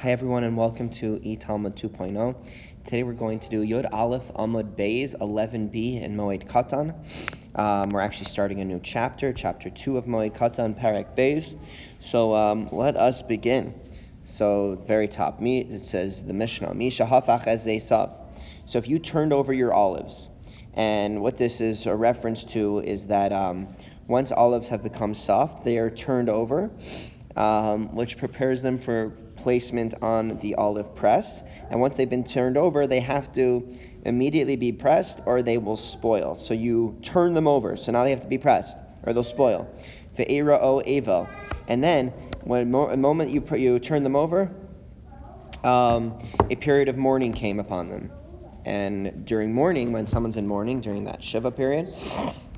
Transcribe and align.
Hi 0.00 0.10
everyone 0.10 0.44
and 0.44 0.58
welcome 0.58 0.90
to 0.90 1.18
E 1.22 1.36
Talmud 1.36 1.74
2.0. 1.74 2.36
Today 2.84 3.02
we're 3.02 3.14
going 3.14 3.40
to 3.40 3.48
do 3.48 3.62
Yod 3.62 3.86
Aleph 3.86 4.30
Amud 4.34 4.76
Beis 4.76 5.14
11b 5.14 6.02
in 6.02 6.14
Moed 6.14 6.46
Katan. 6.46 6.94
Um, 7.54 7.88
we're 7.88 8.02
actually 8.02 8.26
starting 8.26 8.60
a 8.60 8.64
new 8.66 8.78
chapter, 8.82 9.32
chapter 9.32 9.70
2 9.70 9.96
of 9.96 10.04
Moed 10.04 10.36
Katan, 10.36 10.78
Perek 10.78 11.16
Beis. 11.16 11.56
So 12.00 12.34
um, 12.34 12.68
let 12.72 12.94
us 12.98 13.22
begin. 13.22 13.72
So 14.24 14.84
very 14.86 15.08
top, 15.08 15.40
meat, 15.40 15.70
it 15.70 15.86
says 15.86 16.22
the 16.22 16.34
Mishnah, 16.34 16.74
Misha 16.74 17.06
Hafach 17.06 17.46
Ez. 17.46 17.88
So 17.88 18.76
if 18.76 18.86
you 18.86 18.98
turned 18.98 19.32
over 19.32 19.54
your 19.54 19.72
olives, 19.72 20.28
and 20.74 21.22
what 21.22 21.38
this 21.38 21.62
is 21.62 21.86
a 21.86 21.96
reference 21.96 22.44
to 22.44 22.80
is 22.80 23.06
that 23.06 23.32
um, 23.32 23.74
once 24.08 24.30
olives 24.30 24.68
have 24.68 24.82
become 24.82 25.14
soft, 25.14 25.64
they 25.64 25.78
are 25.78 25.88
turned 25.88 26.28
over, 26.28 26.70
um, 27.34 27.94
which 27.94 28.18
prepares 28.18 28.60
them 28.60 28.78
for 28.78 29.14
placement 29.46 29.94
on 30.02 30.36
the 30.40 30.56
olive 30.56 30.92
press. 30.96 31.44
And 31.70 31.80
once 31.80 31.94
they've 31.94 32.10
been 32.10 32.24
turned 32.24 32.56
over, 32.56 32.88
they 32.88 32.98
have 32.98 33.32
to 33.34 33.64
immediately 34.04 34.56
be 34.56 34.72
pressed 34.72 35.20
or 35.24 35.40
they 35.40 35.56
will 35.56 35.76
spoil. 35.76 36.34
So 36.34 36.52
you 36.52 36.98
turn 37.00 37.32
them 37.32 37.46
over. 37.46 37.76
So 37.76 37.92
now 37.92 38.02
they 38.02 38.10
have 38.10 38.22
to 38.22 38.26
be 38.26 38.38
pressed 38.38 38.76
or 39.04 39.12
they'll 39.12 39.22
spoil. 39.22 39.72
Ve'era 40.18 40.58
o 40.60 40.82
evo. 40.84 41.28
And 41.68 41.80
then 41.80 42.08
when 42.42 42.74
a 42.74 42.96
moment 42.96 43.30
you, 43.30 43.44
you 43.56 43.78
turn 43.78 44.02
them 44.02 44.16
over, 44.16 44.50
um, 45.62 46.18
a 46.50 46.56
period 46.56 46.88
of 46.88 46.96
mourning 46.96 47.32
came 47.32 47.60
upon 47.60 47.88
them. 47.88 48.10
And 48.64 49.24
during 49.26 49.54
mourning, 49.54 49.92
when 49.92 50.08
someone's 50.08 50.38
in 50.38 50.48
mourning, 50.48 50.80
during 50.80 51.04
that 51.04 51.22
Shiva 51.22 51.52
period, 51.52 51.94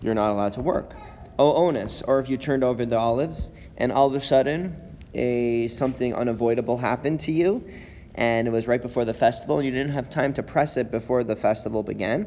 you're 0.01 0.15
not 0.15 0.31
allowed 0.31 0.55
to 0.55 0.63
work. 0.63 0.95
O 1.39 1.53
onus, 1.53 2.01
or 2.09 2.19
if 2.19 2.31
you 2.31 2.39
turned 2.39 2.65
over 2.65 2.87
the 2.87 2.97
olives, 2.97 3.53
and 3.77 3.93
all 3.93 4.07
of 4.07 4.15
a 4.15 4.23
sudden 4.23 4.88
a 5.15 5.69
something 5.69 6.15
unavoidable 6.15 6.77
happened 6.77 7.21
to 7.21 7.33
you, 7.33 7.67
and 8.15 8.49
it 8.49 8.51
was 8.51 8.67
right 8.67 8.83
before 8.83 9.05
the 9.05 9.15
festival, 9.15 9.59
and 9.59 9.67
you 9.67 9.73
didn't 9.73 9.93
have 9.93 10.11
time 10.11 10.35
to 10.35 10.43
press 10.43 10.77
it 10.77 10.91
before 10.91 11.25
the 11.25 11.37
festival 11.37 11.83
began. 11.83 12.27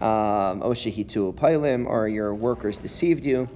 Um, 0.00 0.60
Pilim, 0.60 1.86
or 1.86 2.08
your 2.08 2.34
workers 2.34 2.78
deceived 2.78 3.24
you, 3.24 3.48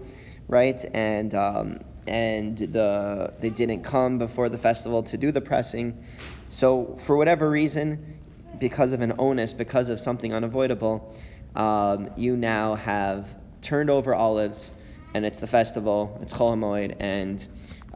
right? 0.48 0.78
And 0.94 1.34
um, 1.34 1.80
and 2.06 2.56
the 2.58 3.34
they 3.40 3.50
didn't 3.50 3.82
come 3.82 4.18
before 4.18 4.48
the 4.48 4.58
festival 4.58 5.02
to 5.04 5.16
do 5.18 5.30
the 5.30 5.40
pressing. 5.40 6.04
So 6.48 6.98
for 7.06 7.16
whatever 7.16 7.50
reason, 7.50 8.18
because 8.58 8.92
of 8.92 9.00
an 9.00 9.14
onus, 9.18 9.52
because 9.52 9.88
of 9.88 10.00
something 10.00 10.32
unavoidable, 10.32 11.14
um, 11.54 12.10
you 12.16 12.36
now 12.36 12.74
have 12.74 13.26
turned 13.60 13.90
over 13.90 14.14
olives, 14.14 14.72
and 15.14 15.24
it's 15.26 15.38
the 15.40 15.46
festival, 15.46 16.18
it's 16.22 16.32
Chol 16.32 16.54
Hamoed, 16.54 16.96
and 17.00 17.46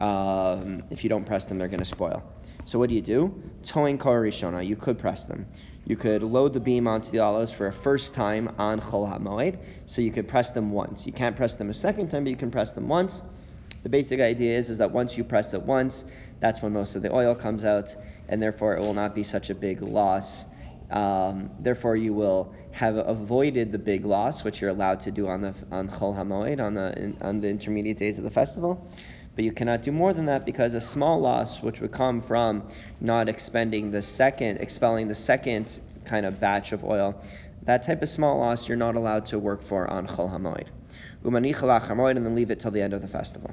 um, 0.03 0.83
if 0.89 1.05
you 1.05 1.09
don't 1.09 1.25
press 1.25 1.45
them, 1.45 1.57
they're 1.57 1.69
going 1.69 1.79
to 1.79 1.85
spoil. 1.85 2.21
So 2.65 2.77
what 2.77 2.89
do 2.89 2.95
you 2.95 3.01
do? 3.01 3.41
Towing 3.63 3.97
Rishona, 3.97 4.65
you 4.65 4.75
could 4.75 4.99
press 4.99 5.25
them. 5.25 5.45
You 5.85 5.95
could 5.95 6.23
load 6.23 6.51
the 6.51 6.59
beam 6.59 6.89
onto 6.89 7.09
the 7.11 7.19
olives 7.19 7.51
for 7.51 7.67
a 7.67 7.71
first 7.71 8.13
time 8.13 8.53
on 8.57 8.81
Chol 8.81 9.07
HaMoed, 9.07 9.59
so 9.85 10.01
you 10.01 10.11
could 10.11 10.27
press 10.27 10.51
them 10.51 10.71
once. 10.71 11.05
You 11.05 11.13
can't 11.13 11.37
press 11.37 11.55
them 11.55 11.69
a 11.69 11.73
second 11.73 12.09
time, 12.09 12.25
but 12.25 12.31
you 12.31 12.35
can 12.35 12.51
press 12.51 12.71
them 12.71 12.89
once. 12.89 13.21
The 13.83 13.89
basic 13.89 14.19
idea 14.19 14.57
is, 14.57 14.69
is 14.69 14.77
that 14.79 14.91
once 14.91 15.17
you 15.17 15.23
press 15.23 15.53
it 15.53 15.61
once, 15.61 16.03
that's 16.41 16.61
when 16.61 16.73
most 16.73 16.95
of 16.95 17.01
the 17.01 17.13
oil 17.13 17.33
comes 17.33 17.63
out, 17.63 17.95
and 18.27 18.41
therefore 18.41 18.75
it 18.75 18.81
will 18.81 18.93
not 18.93 19.15
be 19.15 19.23
such 19.23 19.49
a 19.49 19.55
big 19.55 19.81
loss. 19.81 20.45
Um, 20.91 21.49
therefore, 21.59 21.95
you 21.95 22.13
will 22.13 22.53
have 22.71 22.97
avoided 22.97 23.71
the 23.71 23.79
big 23.79 24.05
loss, 24.05 24.43
which 24.43 24.59
you're 24.59 24.69
allowed 24.69 24.99
to 25.01 25.11
do 25.11 25.27
on 25.27 25.41
the 25.41 25.55
on 25.71 25.87
Chol 25.87 26.15
Hamoed, 26.15 26.61
on 26.61 26.73
the 26.73 26.93
in, 27.01 27.17
on 27.21 27.39
the 27.39 27.49
intermediate 27.49 27.97
days 27.97 28.17
of 28.17 28.25
the 28.25 28.31
festival 28.31 28.85
but 29.35 29.43
you 29.43 29.51
cannot 29.51 29.81
do 29.81 29.91
more 29.91 30.13
than 30.13 30.25
that 30.25 30.45
because 30.45 30.73
a 30.75 30.81
small 30.81 31.19
loss, 31.19 31.61
which 31.61 31.81
would 31.81 31.91
come 31.91 32.21
from 32.21 32.63
not 33.01 33.27
expending 33.29 33.91
the 33.91 34.01
second, 34.01 34.57
expelling 34.57 35.07
the 35.07 35.15
second 35.15 35.79
kind 36.05 36.25
of 36.25 36.39
batch 36.39 36.71
of 36.71 36.83
oil, 36.83 37.15
that 37.63 37.83
type 37.83 38.01
of 38.01 38.09
small 38.09 38.37
loss 38.39 38.67
you're 38.67 38.77
not 38.77 38.95
allowed 38.95 39.25
to 39.27 39.39
work 39.39 39.63
for 39.63 39.89
on 39.89 40.05
Chol 40.07 40.31
Hamoed. 40.31 40.67
And 41.25 42.25
then 42.25 42.35
leave 42.35 42.51
it 42.51 42.59
till 42.59 42.71
the 42.71 42.81
end 42.81 42.93
of 42.93 43.01
the 43.01 43.07
festival. 43.07 43.51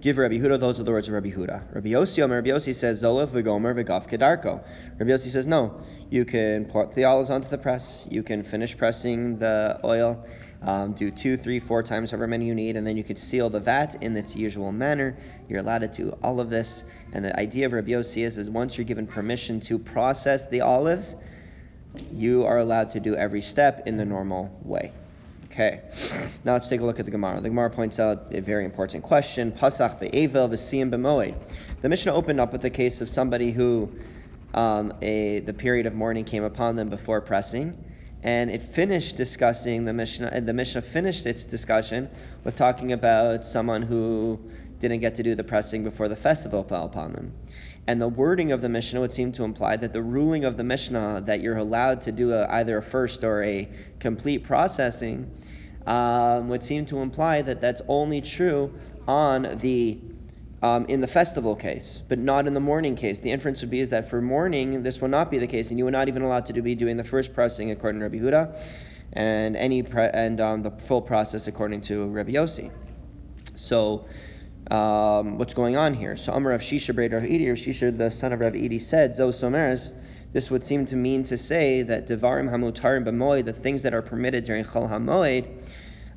Give 0.00 0.18
Rabbi 0.18 0.34
Yehuda, 0.38 0.58
those 0.58 0.80
are 0.80 0.82
the 0.82 0.90
words 0.90 1.08
of 1.08 1.14
Rabbi 1.14 1.30
Yehuda. 1.30 1.74
Rabbi 1.74 1.88
Yossi, 1.90 2.28
Rabbi 2.28 2.48
Yossi 2.48 2.74
says, 2.74 3.02
Zolaf 3.02 3.28
v'gomer 3.28 3.74
v'gaf 3.74 4.08
kedarko. 4.08 4.62
Rabbi 4.98 5.10
Yossi 5.10 5.28
says, 5.28 5.46
no, 5.46 5.80
you 6.08 6.24
can 6.24 6.64
put 6.64 6.94
the 6.94 7.04
olives 7.04 7.28
onto 7.30 7.48
the 7.48 7.58
press, 7.58 8.06
you 8.10 8.22
can 8.22 8.42
finish 8.42 8.76
pressing 8.76 9.38
the 9.38 9.78
oil, 9.84 10.24
um, 10.62 10.92
do 10.92 11.10
two, 11.10 11.36
three, 11.36 11.58
four 11.58 11.82
times, 11.82 12.10
however 12.10 12.26
many 12.26 12.46
you 12.46 12.54
need, 12.54 12.76
and 12.76 12.86
then 12.86 12.96
you 12.96 13.04
could 13.04 13.18
seal 13.18 13.48
the 13.48 13.60
vat 13.60 14.02
in 14.02 14.16
its 14.16 14.36
usual 14.36 14.72
manner. 14.72 15.16
You're 15.48 15.60
allowed 15.60 15.78
to 15.78 15.88
do 15.88 16.18
all 16.22 16.40
of 16.40 16.50
this. 16.50 16.84
And 17.12 17.24
the 17.24 17.38
idea 17.38 17.66
of 17.66 17.72
Rabbi 17.72 17.90
Yossi 17.92 18.24
is, 18.24 18.36
is 18.36 18.50
once 18.50 18.76
you're 18.76 18.84
given 18.84 19.06
permission 19.06 19.60
to 19.60 19.78
process 19.78 20.46
the 20.46 20.60
olives, 20.60 21.16
you 22.12 22.44
are 22.44 22.58
allowed 22.58 22.90
to 22.90 23.00
do 23.00 23.16
every 23.16 23.42
step 23.42 23.86
in 23.86 23.96
the 23.96 24.04
normal 24.04 24.56
way. 24.62 24.92
Okay, 25.46 25.80
now 26.44 26.52
let's 26.52 26.68
take 26.68 26.80
a 26.80 26.84
look 26.84 27.00
at 27.00 27.04
the 27.04 27.10
Gemara. 27.10 27.40
The 27.40 27.48
Gemara 27.48 27.70
points 27.70 27.98
out 27.98 28.26
a 28.30 28.40
very 28.40 28.64
important 28.64 29.02
question. 29.02 29.50
Pasach 29.50 29.98
be'evel 29.98 30.48
v'siyim 30.48 30.92
b'moed. 30.92 31.34
The 31.82 31.88
Mishnah 31.88 32.14
opened 32.14 32.38
up 32.38 32.52
with 32.52 32.62
the 32.62 32.70
case 32.70 33.00
of 33.00 33.08
somebody 33.08 33.50
who 33.50 33.90
um, 34.54 34.94
a, 35.02 35.40
the 35.40 35.52
period 35.52 35.86
of 35.86 35.94
mourning 35.94 36.24
came 36.24 36.44
upon 36.44 36.76
them 36.76 36.88
before 36.88 37.20
pressing, 37.20 37.76
and 38.22 38.50
it 38.50 38.62
finished 38.62 39.16
discussing 39.16 39.84
the 39.84 39.92
Mishnah, 39.92 40.40
the 40.42 40.52
Mishnah 40.52 40.82
finished 40.82 41.26
its 41.26 41.44
discussion 41.44 42.08
with 42.44 42.56
talking 42.56 42.92
about 42.92 43.44
someone 43.44 43.82
who 43.82 44.38
didn't 44.78 45.00
get 45.00 45.14
to 45.16 45.22
do 45.22 45.34
the 45.34 45.44
pressing 45.44 45.84
before 45.84 46.08
the 46.08 46.16
festival 46.16 46.62
fell 46.62 46.84
upon 46.84 47.12
them. 47.12 47.32
And 47.86 48.00
the 48.00 48.08
wording 48.08 48.52
of 48.52 48.60
the 48.60 48.68
Mishnah 48.68 49.00
would 49.00 49.12
seem 49.12 49.32
to 49.32 49.44
imply 49.44 49.76
that 49.76 49.92
the 49.92 50.02
ruling 50.02 50.44
of 50.44 50.56
the 50.56 50.64
Mishnah 50.64 51.22
that 51.26 51.40
you're 51.40 51.56
allowed 51.56 52.02
to 52.02 52.12
do 52.12 52.32
a, 52.32 52.46
either 52.46 52.78
a 52.78 52.82
first 52.82 53.24
or 53.24 53.42
a 53.42 53.68
complete 53.98 54.44
processing 54.44 55.30
um, 55.86 56.48
would 56.48 56.62
seem 56.62 56.84
to 56.86 56.98
imply 56.98 57.42
that 57.42 57.60
that's 57.60 57.82
only 57.88 58.20
true 58.20 58.72
on 59.08 59.58
the 59.60 59.98
um, 60.62 60.86
in 60.86 61.00
the 61.00 61.06
festival 61.06 61.56
case, 61.56 62.02
but 62.08 62.18
not 62.18 62.46
in 62.46 62.54
the 62.54 62.60
mourning 62.60 62.94
case. 62.96 63.20
The 63.20 63.30
inference 63.30 63.60
would 63.62 63.70
be 63.70 63.80
is 63.80 63.90
that 63.90 64.10
for 64.10 64.20
mourning, 64.20 64.82
this 64.82 65.00
will 65.00 65.08
not 65.08 65.30
be 65.30 65.38
the 65.38 65.46
case, 65.46 65.70
and 65.70 65.78
you 65.78 65.86
are 65.86 65.90
not 65.90 66.08
even 66.08 66.22
allowed 66.22 66.46
to 66.46 66.62
be 66.62 66.74
doing 66.74 66.96
the 66.96 67.04
first 67.04 67.34
pressing 67.34 67.70
according 67.70 68.00
to 68.00 68.04
Rabbi 68.08 68.18
Yehuda, 68.18 68.56
and 69.14 69.56
any 69.56 69.82
pre- 69.82 70.10
and 70.12 70.40
um, 70.40 70.62
the 70.62 70.70
full 70.70 71.02
process 71.02 71.46
according 71.46 71.80
to 71.82 72.08
Rabbi 72.08 72.32
Yossi. 72.32 72.70
So, 73.56 74.04
um, 74.70 75.38
what's 75.38 75.54
going 75.54 75.76
on 75.76 75.94
here? 75.94 76.16
So, 76.16 76.32
Amar 76.32 76.52
of 76.52 76.60
Shisha 76.60 76.94
Braid 76.94 77.12
Rav 77.12 77.24
or 77.24 77.26
Shisha, 77.26 77.96
the 77.96 78.10
son 78.10 78.32
of 78.32 78.40
Rav 78.40 78.54
Edi, 78.54 78.78
said, 78.78 79.14
Zo 79.14 79.30
Someres, 79.30 79.92
this 80.32 80.50
would 80.50 80.64
seem 80.64 80.86
to 80.86 80.96
mean 80.96 81.24
to 81.24 81.38
say 81.38 81.82
that 81.82 82.06
Devarim 82.06 82.48
Hamutarim 82.48 83.04
B'moed, 83.04 83.46
the 83.46 83.52
things 83.52 83.82
that 83.82 83.94
are 83.94 84.02
permitted 84.02 84.44
during 84.44 84.64
Chol 84.64 84.88
HaMoed, 84.88 85.48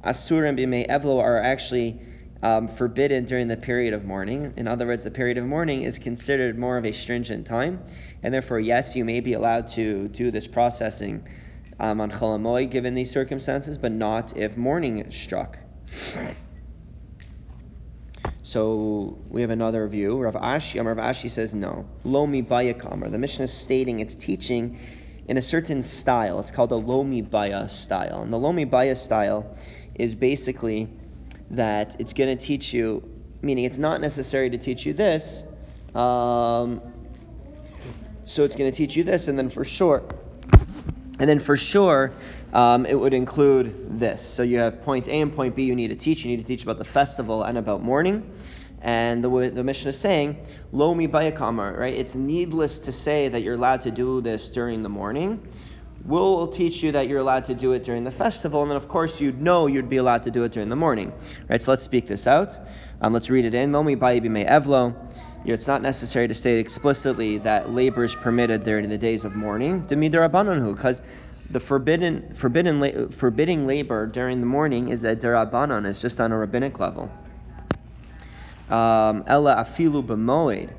Asurim 0.06 0.60
B'mei 0.60 0.88
Evlo, 0.88 1.20
are 1.20 1.38
actually 1.38 2.00
um, 2.44 2.68
forbidden 2.68 3.24
during 3.24 3.48
the 3.48 3.56
period 3.56 3.94
of 3.94 4.04
mourning. 4.04 4.54
In 4.58 4.68
other 4.68 4.86
words, 4.86 5.04
the 5.04 5.12
period 5.12 5.38
of 5.38 5.46
mourning 5.46 5.84
is 5.84 5.98
considered 5.98 6.59
more 6.59 6.78
of 6.78 6.86
a 6.86 6.92
stringent 6.92 7.48
time, 7.48 7.81
and 8.22 8.34
therefore, 8.34 8.59
yes, 8.59 8.98
you 8.98 9.06
may 9.06 9.22
be 9.22 9.34
allowed 9.34 9.70
to 9.70 10.09
do 10.09 10.30
this 10.30 10.46
processing 10.46 11.26
um, 11.80 12.02
on 12.02 12.12
Chol 12.12 12.38
HaMoed 12.38 12.70
given 12.70 12.94
these 12.94 13.09
circumstances, 13.09 13.78
but 13.78 13.94
not 13.94 14.36
if 14.38 14.58
mourning 14.58 15.09
struck. 15.09 15.58
So 18.42 19.18
we 19.30 19.40
have 19.40 19.50
another 19.50 19.88
view. 19.88 20.20
Rav 20.20 20.36
Ashi, 20.36 20.84
Rav 20.84 20.98
Ashi 20.98 21.30
says 21.30 21.56
no. 21.56 21.88
Lomi 22.04 22.44
Bayakamar. 22.44 23.10
The 23.10 23.18
Mishnah 23.18 23.46
is 23.46 23.54
stating 23.54 24.02
it's 24.02 24.16
teaching 24.16 24.80
in 25.30 25.38
a 25.38 25.42
certain 25.42 25.81
style. 25.81 26.42
It's 26.42 26.52
called 26.52 26.74
a 26.74 26.75
Lomi 26.75 27.22
Baya 27.22 27.70
style. 27.70 28.22
And 28.22 28.34
the 28.34 28.38
Lomi 28.38 28.66
Baya 28.66 28.98
style 28.98 29.56
is 29.96 30.14
basically 30.14 30.90
that 31.56 31.96
it's 32.00 32.14
going 32.14 32.38
to 32.38 32.46
teach 32.46 32.74
you, 32.74 33.03
meaning 33.41 33.66
it's 33.66 33.78
not 33.78 34.02
necessary 34.02 34.50
to 34.50 34.58
teach 34.58 34.86
you 34.86 34.94
this. 34.94 35.46
Um, 35.96 36.81
so 38.25 38.44
it's 38.44 38.56
going 38.56 38.72
to 38.72 38.75
teach 38.75 38.95
you 38.95 39.04
this, 39.04 39.27
and 39.27 39.38
then 39.38 39.50
for 39.50 39.66
sure, 39.66 40.04
and 41.19 41.30
then 41.30 41.39
for 41.39 41.56
sure, 41.56 42.13
um, 42.54 42.86
it 42.86 43.00
would 43.00 43.13
include 43.13 44.00
this. 44.00 44.22
So 44.22 44.44
you 44.44 44.60
have 44.60 44.81
point 44.83 45.07
A 45.07 45.22
and 45.22 45.33
point 45.33 45.56
B 45.56 45.63
you 45.63 45.75
need 45.75 45.89
to 45.89 45.95
teach. 45.95 46.24
You 46.24 46.31
need 46.31 46.42
to 46.42 46.48
teach 46.48 46.63
about 46.63 46.77
the 46.77 46.86
festival 46.86 47.44
and 47.44 47.57
about 47.57 47.83
mourning. 47.83 48.31
And 48.81 49.24
the, 49.24 49.30
the 49.54 49.63
Mishnah 49.63 49.89
is 49.89 49.98
saying, 49.98 50.38
Lo 50.72 50.94
mi 50.94 51.07
bayakamar, 51.07 51.77
right? 51.77 51.94
It's 51.94 52.16
needless 52.16 52.80
to 52.80 52.92
say 52.92 53.30
that 53.30 53.42
you're 53.42 53.56
allowed 53.56 53.83
to 53.83 53.92
do 53.92 54.22
this 54.22 54.50
during 54.50 54.83
the 54.83 54.89
morning 54.89 55.48
we'll 56.05 56.47
teach 56.47 56.83
you 56.83 56.91
that 56.94 57.07
you're 57.07 57.19
allowed 57.19 57.45
to 57.45 57.55
do 57.55 57.73
it 57.73 57.83
during 57.83 58.03
the 58.03 58.11
festival, 58.11 58.61
and 58.61 58.71
then 58.71 58.77
of 58.77 58.88
course 58.88 59.21
you'd 59.21 59.41
know 59.41 59.67
you'd 59.67 59.89
be 59.89 59.97
allowed 59.97 60.23
to 60.23 60.31
do 60.31 60.44
it 60.44 60.51
during 60.51 60.69
the 60.69 60.75
morning. 60.75 61.13
Right? 61.50 61.61
So 61.61 61.71
let's 61.71 61.83
speak 61.83 62.07
this 62.07 62.27
out. 62.27 62.55
Um, 63.01 63.13
let's 63.13 63.29
read 63.29 63.45
it 63.45 63.53
in. 63.53 63.71
Evlo. 63.71 64.95
It's 65.45 65.67
not 65.67 65.81
necessary 65.81 66.29
to 66.29 66.33
state 66.33 66.59
explicitly 66.59 67.38
that 67.39 67.71
labor 67.71 68.05
is 68.05 68.15
permitted 68.15 68.63
during 68.63 68.88
the 68.88 68.97
days 68.97 69.25
of 69.25 69.35
mourning. 69.35 69.81
Because 69.81 71.01
the 71.50 71.59
forbidden, 71.59 72.33
forbidden, 72.33 73.09
forbidding 73.09 73.67
labor 73.67 74.07
during 74.07 74.39
the 74.39 74.45
morning 74.45 74.88
is 74.88 75.03
a 75.03 75.15
derabanan, 75.15 75.85
it's 75.85 76.01
just 76.01 76.21
on 76.21 76.31
a 76.31 76.38
rabbinic 76.38 76.79
level. 76.79 77.11
Um, 78.69 79.25
Ella 79.27 79.67
afilu 79.67 80.01
b'moed. 80.05 80.69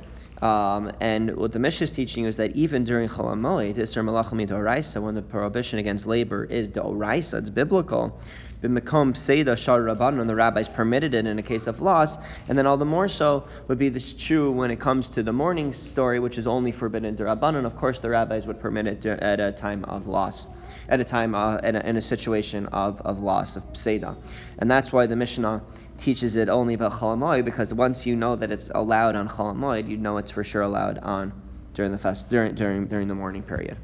Um, 0.42 0.92
and 1.00 1.36
what 1.36 1.52
the 1.52 1.58
Mishnah 1.58 1.84
is 1.84 1.92
teaching 1.92 2.24
is 2.24 2.36
that 2.36 2.54
even 2.56 2.84
during 2.84 3.08
Chol 3.08 3.34
HaMoed, 3.34 3.76
Isser 3.76 4.04
Malachim 4.04 4.46
Doraisa, 4.46 5.00
when 5.00 5.14
the 5.14 5.22
prohibition 5.22 5.78
against 5.78 6.06
labor 6.06 6.44
is 6.44 6.70
the 6.70 6.80
Doraisa, 6.80 7.38
it's 7.38 7.50
biblical, 7.50 8.18
B'mekom 8.64 9.12
Seda 9.12 9.58
Shar 9.58 9.82
Rabban, 9.82 10.16
when 10.16 10.26
the 10.26 10.34
rabbis 10.34 10.68
permitted 10.68 11.12
it 11.12 11.26
in 11.26 11.38
a 11.38 11.42
case 11.42 11.66
of 11.66 11.82
loss, 11.82 12.16
and 12.48 12.56
then 12.56 12.66
all 12.66 12.78
the 12.78 12.86
more 12.86 13.08
so 13.08 13.44
would 13.68 13.78
be 13.78 13.90
this 13.90 14.14
true 14.14 14.50
when 14.50 14.70
it 14.70 14.80
comes 14.80 15.08
to 15.10 15.22
the 15.22 15.34
mourning 15.34 15.72
story, 15.74 16.18
which 16.18 16.38
is 16.38 16.46
only 16.46 16.72
forbidden 16.72 17.14
to 17.16 17.24
Rabban, 17.24 17.56
and 17.56 17.66
of 17.66 17.76
course 17.76 18.00
the 18.00 18.08
rabbis 18.08 18.46
would 18.46 18.60
permit 18.60 18.86
it 18.86 19.04
at 19.04 19.38
a 19.38 19.52
time 19.52 19.84
of 19.84 20.06
loss, 20.06 20.48
at 20.88 20.98
a 20.98 21.04
time 21.04 21.34
uh, 21.34 21.58
in, 21.58 21.76
a, 21.76 21.80
in, 21.80 21.96
a, 21.98 22.02
situation 22.02 22.64
of, 22.68 23.02
of 23.02 23.18
loss 23.18 23.56
of 23.56 23.62
Seda. 23.74 24.16
And 24.58 24.70
that's 24.70 24.90
why 24.90 25.06
the 25.06 25.16
Mishnah 25.16 25.62
teaches 25.98 26.36
it 26.36 26.48
only 26.48 26.74
about 26.74 26.92
Chol 26.92 27.44
because 27.44 27.72
once 27.72 28.06
you 28.06 28.16
know 28.16 28.36
that 28.36 28.50
it's 28.50 28.70
allowed 28.74 29.16
on 29.16 29.28
Chol 29.28 29.88
you 29.88 29.96
know 29.96 30.16
it's 30.18 30.30
for 30.30 30.44
sure 30.44 30.62
allowed 30.62 30.98
on 30.98 31.32
during 31.74 31.92
the 31.92 31.98
fast 31.98 32.28
during 32.28 32.54
during 32.54 32.86
during 32.86 33.08
the 33.08 33.14
mourning 33.14 33.42
period. 33.42 33.76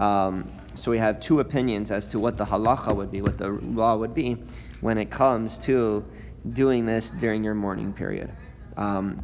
Um, 0.00 0.50
so 0.74 0.90
we 0.90 0.98
have 0.98 1.20
two 1.20 1.40
opinions 1.40 1.90
as 1.90 2.06
to 2.08 2.18
what 2.18 2.36
the 2.36 2.44
halacha 2.44 2.94
would 2.94 3.10
be, 3.10 3.22
what 3.22 3.38
the 3.38 3.48
law 3.48 3.96
would 3.96 4.14
be, 4.14 4.36
when 4.80 4.98
it 4.98 5.10
comes 5.10 5.58
to 5.58 6.04
doing 6.52 6.86
this 6.86 7.10
during 7.10 7.44
your 7.44 7.54
mourning 7.54 7.92
period. 7.92 8.32
Um, 8.76 9.22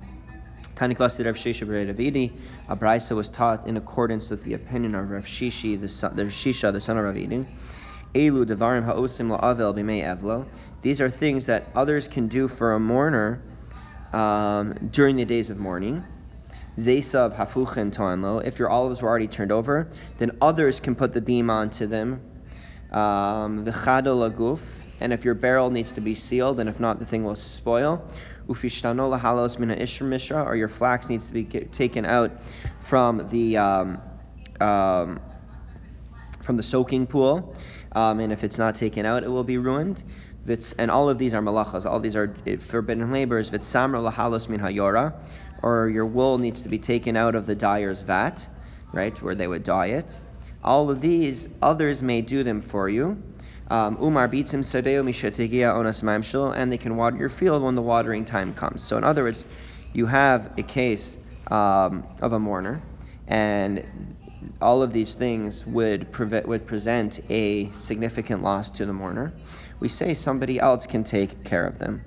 Taniklas 0.76 1.18
Rav 1.24 1.34
Shisha 1.34 1.66
Ravidi, 1.66 2.30
a 2.68 2.76
brisa 2.76 3.16
was 3.16 3.30
taught 3.30 3.66
in 3.66 3.76
accordance 3.76 4.30
with 4.30 4.44
the 4.44 4.54
opinion 4.54 4.94
of 4.94 5.10
Rav 5.10 5.24
the 5.24 5.88
son, 5.88 6.14
the 6.14 6.24
Shisha, 6.24 6.72
the 6.72 6.80
son 6.80 6.96
of 6.98 7.04
Ravidi. 7.04 7.44
Elu 8.14 8.44
devarim 8.46 8.84
ha'osim 8.84 9.36
la'avel 9.36 9.74
b'mei 9.74 10.04
evlo. 10.04 10.46
These 10.82 11.00
are 11.00 11.10
things 11.10 11.46
that 11.46 11.66
others 11.74 12.06
can 12.08 12.28
do 12.28 12.48
for 12.48 12.74
a 12.74 12.80
mourner 12.80 13.40
um, 14.12 14.74
during 14.92 15.16
the 15.16 15.24
days 15.24 15.50
of 15.50 15.58
mourning. 15.58 16.04
Zesav 16.78 17.36
hafuchen 17.36 17.92
toanlo. 17.92 18.44
If 18.44 18.58
your 18.58 18.70
olives 18.70 19.02
were 19.02 19.08
already 19.08 19.26
turned 19.26 19.50
over, 19.50 19.88
then 20.18 20.38
others 20.40 20.78
can 20.78 20.94
put 20.94 21.12
the 21.12 21.20
beam 21.20 21.50
onto 21.50 21.86
them. 21.86 22.20
Um, 22.92 23.64
V'chado 23.64 24.30
laguf. 24.30 24.60
And 25.00 25.12
if 25.12 25.24
your 25.24 25.34
barrel 25.34 25.70
needs 25.70 25.92
to 25.92 26.00
be 26.00 26.14
sealed, 26.14 26.58
and 26.58 26.68
if 26.68 26.80
not, 26.80 26.98
the 26.98 27.06
thing 27.06 27.22
will 27.24 27.36
spoil. 27.36 28.04
Ufishtano 28.48 29.16
lahalos 29.16 29.58
mina 29.58 29.76
ishra 29.76 30.06
mishra, 30.06 30.42
or 30.42 30.56
your 30.56 30.68
flax 30.68 31.08
needs 31.08 31.28
to 31.28 31.32
be 31.32 31.44
taken 31.44 32.04
out 32.04 32.32
from 32.86 33.28
the 33.28 33.56
um, 33.58 34.00
um, 34.60 35.20
from 36.42 36.56
the 36.56 36.62
soaking 36.62 37.06
pool. 37.06 37.54
Um, 37.92 38.20
and 38.20 38.32
if 38.32 38.42
it's 38.42 38.58
not 38.58 38.74
taken 38.74 39.06
out, 39.06 39.22
it 39.22 39.28
will 39.28 39.44
be 39.44 39.58
ruined. 39.58 40.02
And 40.78 40.90
all 40.90 41.08
of 41.08 41.18
these 41.18 41.34
are 41.34 41.42
malachas. 41.42 41.84
All 41.84 42.00
these 42.00 42.16
are 42.16 42.34
forbidden 42.68 43.10
labors. 43.12 43.50
Vitsamra 43.50 44.10
lahalos 44.10 44.48
min 44.48 44.60
hayora 44.60 45.12
or 45.62 45.88
your 45.88 46.06
wool 46.06 46.38
needs 46.38 46.62
to 46.62 46.68
be 46.68 46.78
taken 46.78 47.16
out 47.16 47.34
of 47.34 47.46
the 47.46 47.54
dyer's 47.54 48.02
vat, 48.02 48.46
right, 48.92 49.20
where 49.22 49.34
they 49.34 49.46
would 49.46 49.64
dye 49.64 49.86
it. 49.86 50.18
All 50.62 50.90
of 50.90 51.00
these, 51.00 51.48
others 51.62 52.02
may 52.02 52.22
do 52.22 52.42
them 52.42 52.62
for 52.62 52.88
you. 52.88 53.20
Um, 53.70 53.98
Umar 54.00 54.28
bitzim 54.28 54.64
sadeo 54.64 55.04
mishategia 55.04 55.74
onas 55.74 56.02
mamshil, 56.02 56.56
and 56.56 56.72
they 56.72 56.78
can 56.78 56.96
water 56.96 57.16
your 57.16 57.28
field 57.28 57.62
when 57.62 57.74
the 57.74 57.82
watering 57.82 58.24
time 58.24 58.54
comes. 58.54 58.82
So, 58.82 58.96
in 58.96 59.04
other 59.04 59.24
words, 59.24 59.44
you 59.92 60.06
have 60.06 60.52
a 60.58 60.62
case 60.62 61.16
um, 61.48 62.04
of 62.20 62.32
a 62.32 62.38
mourner, 62.38 62.80
and 63.26 63.84
all 64.62 64.82
of 64.82 64.92
these 64.92 65.16
things 65.16 65.66
would, 65.66 66.16
would 66.46 66.66
present 66.66 67.20
a 67.28 67.70
significant 67.72 68.42
loss 68.42 68.70
to 68.70 68.86
the 68.86 68.92
mourner. 68.92 69.32
We 69.80 69.88
say 69.88 70.14
somebody 70.14 70.58
else 70.58 70.86
can 70.86 71.04
take 71.04 71.44
care 71.44 71.66
of 71.66 71.78
them. 71.78 72.02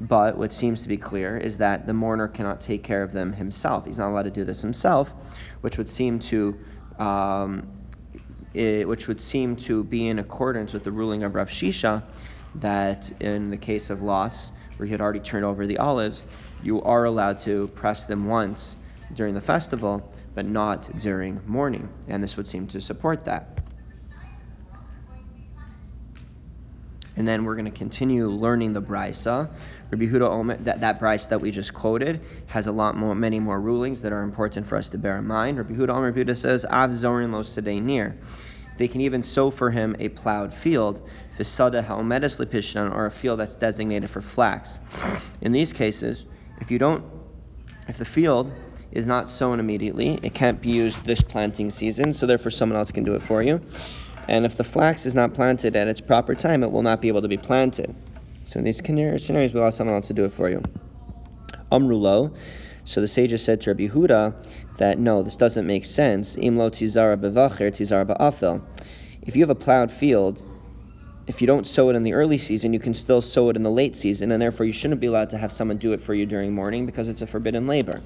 But 0.00 0.36
what 0.36 0.52
seems 0.52 0.82
to 0.82 0.88
be 0.88 0.98
clear 0.98 1.38
is 1.38 1.56
that 1.58 1.86
the 1.86 1.94
mourner 1.94 2.28
cannot 2.28 2.60
take 2.60 2.82
care 2.84 3.02
of 3.02 3.12
them 3.12 3.32
himself. 3.32 3.86
He's 3.86 3.98
not 3.98 4.10
allowed 4.10 4.24
to 4.24 4.30
do 4.30 4.44
this 4.44 4.60
himself, 4.60 5.12
which 5.62 5.78
would 5.78 5.88
seem 5.88 6.18
to 6.18 6.58
um, 6.98 7.66
it, 8.52 8.86
which 8.88 9.08
would 9.08 9.20
seem 9.20 9.56
to 9.56 9.84
be 9.84 10.08
in 10.08 10.18
accordance 10.18 10.72
with 10.72 10.84
the 10.84 10.92
ruling 10.92 11.22
of 11.22 11.34
Rav 11.34 11.48
Shisha 11.48 12.02
that 12.56 13.10
in 13.20 13.50
the 13.50 13.56
case 13.56 13.90
of 13.90 14.02
loss, 14.02 14.52
where 14.76 14.86
he 14.86 14.92
had 14.92 15.00
already 15.00 15.20
turned 15.20 15.44
over 15.44 15.66
the 15.66 15.78
olives, 15.78 16.24
you 16.62 16.82
are 16.82 17.04
allowed 17.04 17.40
to 17.42 17.68
press 17.68 18.06
them 18.06 18.26
once 18.26 18.76
during 19.14 19.34
the 19.34 19.40
festival, 19.40 20.12
but 20.34 20.46
not 20.46 20.98
during 20.98 21.40
mourning. 21.46 21.88
And 22.08 22.22
this 22.22 22.36
would 22.36 22.48
seem 22.48 22.66
to 22.68 22.80
support 22.80 23.24
that. 23.26 23.65
And 27.16 27.26
then 27.26 27.44
we're 27.44 27.54
going 27.54 27.64
to 27.64 27.70
continue 27.70 28.28
learning 28.28 28.74
the 28.74 28.82
brisa. 28.82 29.48
Rabbi 29.90 30.04
Yehuda 30.04 30.28
Omer, 30.28 30.56
that, 30.58 30.80
that 30.80 31.00
brisa 31.00 31.28
that 31.30 31.40
we 31.40 31.50
just 31.50 31.72
quoted 31.72 32.20
has 32.46 32.66
a 32.66 32.72
lot 32.72 32.96
more, 32.96 33.14
many 33.14 33.40
more 33.40 33.60
rulings 33.60 34.02
that 34.02 34.12
are 34.12 34.22
important 34.22 34.66
for 34.66 34.76
us 34.76 34.88
to 34.90 34.98
bear 34.98 35.18
in 35.18 35.26
mind. 35.26 35.58
Rabbi 35.58 35.74
Yehuda 35.74 35.90
Omer 35.90 36.34
says, 36.34 36.64
Av 36.66 36.90
zorin 36.90 37.32
lo 37.32 37.80
near. 37.80 38.16
They 38.76 38.88
can 38.88 39.00
even 39.00 39.22
sow 39.22 39.50
for 39.50 39.70
him 39.70 39.96
a 39.98 40.08
plowed 40.10 40.52
field, 40.52 41.08
visada 41.38 41.82
haomedes 41.82 42.38
lepishan, 42.38 42.94
or 42.94 43.06
a 43.06 43.10
field 43.10 43.40
that's 43.40 43.56
designated 43.56 44.10
for 44.10 44.20
flax. 44.20 44.78
In 45.40 45.52
these 45.52 45.72
cases, 45.72 46.24
if 46.60 46.70
you 46.70 46.78
don't, 46.78 47.04
if 47.88 47.96
the 47.96 48.04
field 48.04 48.52
is 48.92 49.06
not 49.06 49.30
sown 49.30 49.60
immediately, 49.60 50.18
it 50.22 50.34
can't 50.34 50.60
be 50.60 50.70
used 50.70 51.04
this 51.04 51.22
planting 51.22 51.70
season, 51.70 52.12
so 52.12 52.26
therefore 52.26 52.50
someone 52.50 52.78
else 52.78 52.92
can 52.92 53.04
do 53.04 53.14
it 53.14 53.22
for 53.22 53.42
you. 53.42 53.60
And 54.28 54.44
if 54.44 54.56
the 54.56 54.64
flax 54.64 55.06
is 55.06 55.14
not 55.14 55.34
planted 55.34 55.76
at 55.76 55.88
its 55.88 56.00
proper 56.00 56.34
time, 56.34 56.62
it 56.62 56.70
will 56.72 56.82
not 56.82 57.00
be 57.00 57.08
able 57.08 57.22
to 57.22 57.28
be 57.28 57.36
planted. 57.36 57.94
So 58.46 58.58
in 58.58 58.64
these 58.64 58.78
scenarios, 58.78 59.54
we'll 59.54 59.64
ask 59.64 59.76
someone 59.76 59.94
else 59.94 60.08
to 60.08 60.14
do 60.14 60.24
it 60.24 60.32
for 60.32 60.48
you. 60.48 60.62
Amrulo. 61.70 62.34
So 62.84 63.00
the 63.00 63.08
sages 63.08 63.42
said 63.42 63.60
to 63.62 63.70
Rabbi 63.70 63.88
Yehuda 63.88 64.34
that 64.78 64.98
no, 64.98 65.22
this 65.22 65.36
doesn't 65.36 65.66
make 65.66 65.84
sense. 65.84 66.36
Imlo 66.36 66.70
tizara 66.70 67.16
bevacher 67.16 67.72
tizara 67.72 68.06
ba'afel. 68.06 68.62
If 69.22 69.34
you 69.34 69.42
have 69.42 69.50
a 69.50 69.56
plowed 69.56 69.90
field, 69.90 70.42
if 71.26 71.40
you 71.40 71.48
don't 71.48 71.66
sow 71.66 71.90
it 71.90 71.96
in 71.96 72.04
the 72.04 72.14
early 72.14 72.38
season, 72.38 72.72
you 72.72 72.78
can 72.78 72.94
still 72.94 73.20
sow 73.20 73.48
it 73.48 73.56
in 73.56 73.64
the 73.64 73.70
late 73.70 73.96
season, 73.96 74.30
and 74.30 74.40
therefore 74.40 74.66
you 74.66 74.72
shouldn't 74.72 75.00
be 75.00 75.08
allowed 75.08 75.30
to 75.30 75.38
have 75.38 75.50
someone 75.50 75.78
do 75.78 75.92
it 75.92 76.00
for 76.00 76.14
you 76.14 76.24
during 76.24 76.54
mourning 76.54 76.86
because 76.86 77.08
it's 77.08 77.22
a 77.22 77.26
forbidden 77.26 77.66
labor. 77.66 78.00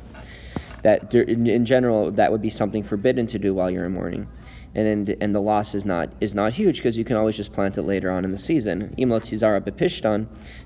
That 0.82 1.14
in 1.14 1.66
general, 1.66 2.10
that 2.12 2.32
would 2.32 2.40
be 2.40 2.48
something 2.48 2.82
forbidden 2.82 3.26
to 3.28 3.38
do 3.38 3.52
while 3.52 3.70
you're 3.70 3.84
in 3.84 3.92
mourning 3.92 4.26
and 4.74 5.16
and 5.20 5.34
the 5.34 5.40
loss 5.40 5.74
is 5.74 5.84
not 5.84 6.12
is 6.20 6.34
not 6.34 6.52
huge 6.52 6.76
because 6.76 6.96
you 6.96 7.04
can 7.04 7.16
always 7.16 7.36
just 7.36 7.52
plant 7.52 7.76
it 7.76 7.82
later 7.82 8.10
on 8.10 8.24
in 8.24 8.30
the 8.30 8.38
season. 8.38 8.94
Tizara 8.96 9.60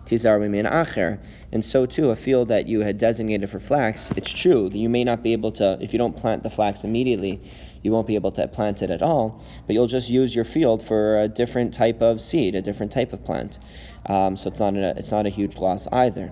tizara 0.06 0.70
acher, 0.70 1.18
and 1.52 1.64
so 1.64 1.86
too 1.86 2.10
a 2.10 2.16
field 2.16 2.48
that 2.48 2.66
you 2.66 2.80
had 2.80 2.98
designated 2.98 3.48
for 3.48 3.60
flax. 3.60 4.10
It's 4.16 4.32
true 4.32 4.68
that 4.68 4.76
you 4.76 4.88
may 4.88 5.04
not 5.04 5.22
be 5.22 5.32
able 5.32 5.52
to 5.52 5.78
if 5.80 5.92
you 5.92 5.98
don't 5.98 6.16
plant 6.16 6.42
the 6.42 6.50
flax 6.50 6.84
immediately, 6.84 7.40
you 7.82 7.92
won't 7.92 8.06
be 8.06 8.14
able 8.14 8.32
to 8.32 8.46
plant 8.48 8.82
it 8.82 8.90
at 8.90 9.00
all. 9.00 9.42
But 9.66 9.74
you'll 9.74 9.86
just 9.86 10.10
use 10.10 10.34
your 10.34 10.44
field 10.44 10.84
for 10.84 11.20
a 11.20 11.28
different 11.28 11.72
type 11.72 12.02
of 12.02 12.20
seed, 12.20 12.54
a 12.54 12.62
different 12.62 12.92
type 12.92 13.12
of 13.12 13.24
plant. 13.24 13.58
Um, 14.06 14.36
so 14.36 14.50
it's 14.50 14.60
not 14.60 14.76
a, 14.76 14.98
it's 14.98 15.12
not 15.12 15.24
a 15.24 15.30
huge 15.30 15.56
loss 15.56 15.88
either, 15.90 16.30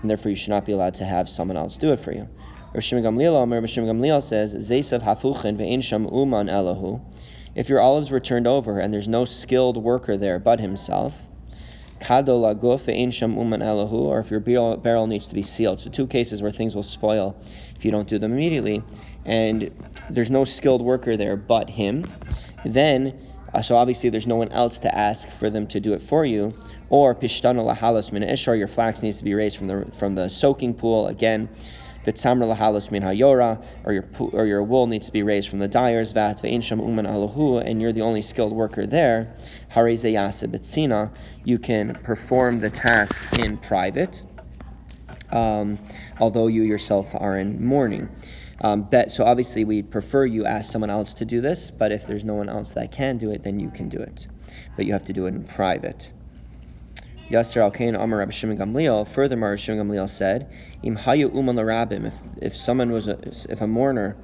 and 0.00 0.10
therefore 0.10 0.30
you 0.30 0.36
should 0.36 0.50
not 0.50 0.64
be 0.64 0.72
allowed 0.72 0.94
to 0.94 1.04
have 1.04 1.28
someone 1.28 1.56
else 1.56 1.76
do 1.76 1.92
it 1.92 1.98
for 1.98 2.12
you. 2.12 2.28
Rishim 2.74 3.02
Gamliel 3.02 3.34
Omer, 3.34 3.60
Rishim 3.60 3.84
Gamliel 3.84 4.22
says, 4.22 4.54
Zesav 4.54 5.02
hafuchin 5.02 5.58
ve'in 5.58 5.82
sham 5.82 6.08
uman 6.10 6.46
elahu. 6.46 7.02
If 7.54 7.68
your 7.68 7.80
olives 7.80 8.10
were 8.10 8.18
turned 8.18 8.46
over 8.46 8.78
and 8.78 8.94
there's 8.94 9.08
no 9.08 9.26
skilled 9.26 9.76
worker 9.76 10.16
there 10.16 10.38
but 10.38 10.58
himself, 10.58 11.14
kado 12.00 12.28
laguf 12.40 12.84
ve'in 12.84 13.12
sham 13.12 13.36
uman 13.36 13.60
elahu, 13.60 13.92
or 13.92 14.20
if 14.20 14.30
your 14.30 14.40
barrel 14.40 15.06
needs 15.06 15.26
to 15.26 15.34
be 15.34 15.42
sealed. 15.42 15.82
So 15.82 15.90
two 15.90 16.06
cases 16.06 16.40
where 16.40 16.50
things 16.50 16.74
will 16.74 16.82
spoil 16.82 17.36
if 17.76 17.84
you 17.84 17.90
don't 17.90 18.08
do 18.08 18.18
them 18.18 18.32
immediately, 18.32 18.82
and 19.26 19.70
there's 20.08 20.30
no 20.30 20.46
skilled 20.46 20.80
worker 20.80 21.18
there 21.18 21.36
but 21.36 21.68
him, 21.68 22.10
then 22.64 23.18
uh, 23.52 23.60
so 23.60 23.76
obviously 23.76 24.08
there's 24.08 24.26
no 24.26 24.36
one 24.36 24.48
else 24.48 24.78
to 24.78 24.96
ask 24.96 25.28
for 25.28 25.50
them 25.50 25.66
to 25.66 25.78
do 25.78 25.92
it 25.92 26.00
for 26.00 26.24
you. 26.24 26.54
Or 26.88 27.14
pishtana 27.14 27.62
lahalas 27.76 28.12
min 28.12 28.22
ishar, 28.22 28.56
your 28.56 28.66
flax 28.66 29.02
needs 29.02 29.18
to 29.18 29.24
be 29.24 29.34
raised 29.34 29.58
from 29.58 29.66
the 29.66 29.92
from 29.98 30.14
the 30.14 30.30
soaking 30.30 30.72
pool 30.72 31.08
again. 31.08 31.50
V'tzamra 32.04 32.56
lahalos 32.56 32.90
min 32.90 33.02
hayora, 33.02 33.64
or 33.84 33.92
your 33.92 34.04
or 34.18 34.46
your 34.46 34.62
wool 34.62 34.86
needs 34.86 35.06
to 35.06 35.12
be 35.12 35.22
raised 35.22 35.48
from 35.48 35.60
the 35.60 35.68
dyer's 35.68 36.12
vat. 36.12 36.42
Ve'insham 36.42 36.80
uman 36.80 37.06
alahu, 37.06 37.64
and 37.64 37.80
you're 37.80 37.92
the 37.92 38.02
only 38.02 38.22
skilled 38.22 38.52
worker 38.52 38.86
there. 38.86 39.34
Hareze 39.70 40.02
betzina, 40.48 41.10
you 41.44 41.58
can 41.58 41.94
perform 41.94 42.60
the 42.60 42.70
task 42.70 43.20
in 43.38 43.56
private, 43.56 44.22
um, 45.30 45.78
although 46.18 46.48
you 46.48 46.62
yourself 46.62 47.08
are 47.14 47.38
in 47.38 47.64
mourning. 47.64 48.08
Um, 48.60 48.82
bet, 48.82 49.10
so 49.10 49.24
obviously 49.24 49.64
we 49.64 49.82
prefer 49.82 50.24
you 50.24 50.46
ask 50.46 50.70
someone 50.70 50.90
else 50.90 51.14
to 51.14 51.24
do 51.24 51.40
this, 51.40 51.70
but 51.70 51.90
if 51.90 52.06
there's 52.06 52.24
no 52.24 52.34
one 52.34 52.48
else 52.48 52.70
that 52.70 52.92
can 52.92 53.18
do 53.18 53.32
it, 53.32 53.42
then 53.42 53.58
you 53.58 53.70
can 53.70 53.88
do 53.88 53.98
it. 53.98 54.28
But 54.76 54.86
you 54.86 54.92
have 54.92 55.04
to 55.06 55.12
do 55.12 55.26
it 55.26 55.34
in 55.34 55.44
private. 55.44 56.12
Yasser 57.30 57.62
al 57.62 57.70
Kain 57.70 57.94
Amar 57.94 58.18
Rabbi 58.18 58.30
Shimon 58.30 58.58
Gamliel. 58.58 59.06
Furthermore, 59.08 59.50
Rabbi 59.50 59.60
Shimon 59.60 59.88
Gamliel 59.88 60.08
said, 60.08 60.50
Im 60.82 60.96
Hayu 60.96 61.34
Uman 61.34 61.56
Larabim. 61.56 62.06
If 62.06 62.14
if 62.42 62.56
someone 62.56 62.90
was 62.90 63.08
a, 63.08 63.18
if 63.48 63.60
a 63.60 63.66
mourner, 63.66 64.16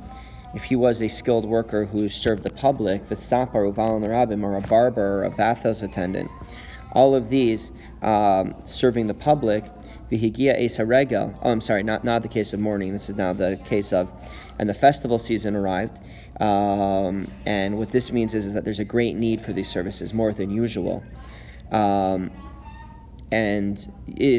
if 0.55 0.65
he 0.65 0.77
was 0.77 1.01
a 1.01 1.09
skilled 1.09 1.45
worker 1.45 1.85
who 1.85 2.09
served 2.09 2.43
the 2.43 2.51
public, 2.51 3.05
V'sapar 3.09 3.73
Uvalan 3.73 4.05
Larabim, 4.05 4.43
or 4.43 4.57
a 4.57 4.61
barber 4.61 5.21
or 5.21 5.25
a 5.25 5.31
bathhouse 5.31 5.83
attendant, 5.83 6.31
all 6.93 7.15
of 7.15 7.29
these 7.29 7.71
um, 8.03 8.55
serving 8.65 9.07
the 9.07 9.15
public, 9.15 9.65
vihigia 10.11 10.55
esa 10.57 10.85
regel. 10.85 11.35
Oh, 11.43 11.51
I'm 11.51 11.61
sorry, 11.61 11.83
not 11.83 12.05
not 12.05 12.23
the 12.23 12.29
case 12.29 12.53
of 12.53 12.61
mourning. 12.61 12.93
This 12.93 13.09
is 13.09 13.17
now 13.17 13.33
the 13.33 13.59
case 13.65 13.93
of, 13.93 14.11
and 14.59 14.69
the 14.69 14.75
festival 14.75 15.19
season 15.19 15.55
arrived. 15.55 15.99
Um, 16.41 17.31
and 17.47 17.79
what 17.79 17.91
this 17.91 18.13
means 18.13 18.35
is, 18.35 18.47
is 18.47 18.55
that 18.55 18.65
there's 18.65 18.79
a 18.79 18.85
great 18.85 19.17
need 19.17 19.41
for 19.41 19.53
these 19.53 19.69
services, 19.69 20.15
more 20.15 20.33
than 20.33 20.51
usual. 20.51 21.03
Um, 21.71 22.31
and 23.31 23.79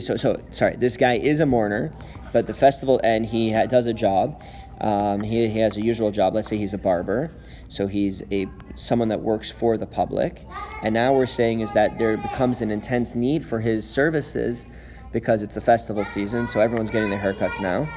so, 0.01 0.15
so 0.15 0.41
sorry, 0.51 0.75
this 0.75 0.97
guy 0.97 1.15
is 1.17 1.39
a 1.39 1.45
mourner, 1.45 1.91
but 2.33 2.47
the 2.47 2.53
festival 2.53 2.99
and 3.03 3.25
he 3.25 3.51
ha- 3.51 3.65
does 3.65 3.85
a 3.85 3.93
job. 3.93 4.41
Um, 4.81 5.21
he, 5.21 5.47
he 5.47 5.59
has 5.59 5.77
a 5.77 5.81
usual 5.81 6.11
job. 6.11 6.33
Let's 6.33 6.47
say 6.47 6.57
he's 6.57 6.73
a 6.73 6.77
barber, 6.77 7.31
so 7.67 7.85
he's 7.85 8.23
a 8.31 8.47
someone 8.75 9.09
that 9.09 9.21
works 9.21 9.51
for 9.51 9.77
the 9.77 9.85
public. 9.85 10.45
And 10.81 10.93
now 10.93 11.13
we're 11.13 11.25
saying 11.25 11.59
is 11.59 11.73
that 11.73 11.97
there 11.99 12.15
becomes 12.17 12.61
an 12.61 12.71
intense 12.71 13.13
need 13.13 13.45
for 13.45 13.59
his 13.59 13.87
services 13.87 14.65
because 15.11 15.43
it's 15.43 15.55
the 15.55 15.61
festival 15.61 16.05
season, 16.05 16.47
so 16.47 16.59
everyone's 16.59 16.91
getting 16.91 17.09
their 17.09 17.19
haircuts 17.19 17.59
now. 17.59 17.87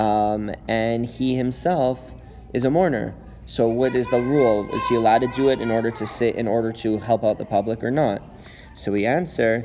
Um, 0.00 0.54
and 0.68 1.06
he 1.06 1.34
himself 1.34 2.14
is 2.52 2.64
a 2.64 2.70
mourner. 2.70 3.14
So 3.46 3.66
what 3.68 3.94
is 3.94 4.10
the 4.10 4.20
rule? 4.20 4.68
Is 4.74 4.86
he 4.88 4.96
allowed 4.96 5.22
to 5.22 5.28
do 5.28 5.48
it 5.48 5.60
in 5.60 5.70
order 5.70 5.90
to 5.90 6.06
sit 6.06 6.34
in 6.34 6.46
order 6.46 6.72
to 6.72 6.98
help 6.98 7.24
out 7.24 7.38
the 7.38 7.46
public 7.46 7.82
or 7.82 7.90
not? 7.90 8.22
So 8.74 8.92
we 8.92 9.06
answer, 9.06 9.64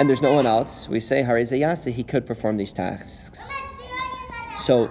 and 0.00 0.08
there's 0.08 0.22
no 0.22 0.32
one 0.32 0.46
else. 0.46 0.88
We 0.88 0.98
say 0.98 1.22
Harizayasa, 1.22 1.92
he 1.92 2.02
could 2.02 2.26
perform 2.26 2.56
these 2.56 2.72
tasks. 2.72 3.50
So 4.64 4.90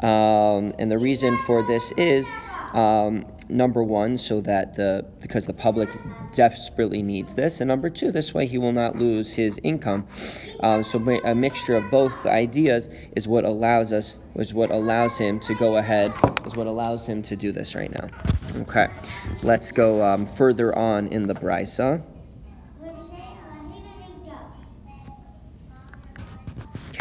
um, 0.00 0.74
and 0.78 0.90
the 0.90 0.98
reason 0.98 1.38
for 1.46 1.62
this 1.62 1.92
is 1.96 2.26
um, 2.72 3.26
number 3.48 3.82
one, 3.82 4.18
so 4.18 4.40
that 4.40 4.74
the 4.74 5.06
because 5.20 5.46
the 5.46 5.52
public 5.52 5.88
desperately 6.34 7.00
needs 7.00 7.34
this, 7.34 7.60
and 7.60 7.68
number 7.68 7.90
two, 7.90 8.10
this 8.12 8.34
way 8.34 8.46
he 8.46 8.58
will 8.58 8.72
not 8.72 8.96
lose 8.96 9.32
his 9.32 9.58
income. 9.62 10.06
Um, 10.60 10.84
so 10.84 10.98
a 11.24 11.34
mixture 11.34 11.76
of 11.76 11.90
both 11.90 12.26
ideas 12.26 12.88
is 13.16 13.26
what 13.26 13.44
allows 13.44 13.92
us, 13.92 14.18
is 14.34 14.52
what 14.52 14.70
allows 14.70 15.16
him 15.16 15.38
to 15.40 15.54
go 15.54 15.76
ahead, 15.76 16.12
is 16.44 16.54
what 16.54 16.66
allows 16.66 17.06
him 17.06 17.22
to 17.22 17.36
do 17.36 17.52
this 17.52 17.74
right 17.74 17.90
now. 17.90 18.08
Okay, 18.62 18.88
let's 19.42 19.72
go 19.72 20.04
um, 20.04 20.26
further 20.26 20.76
on 20.76 21.06
in 21.08 21.26
the 21.26 21.34
brisa. 21.34 22.02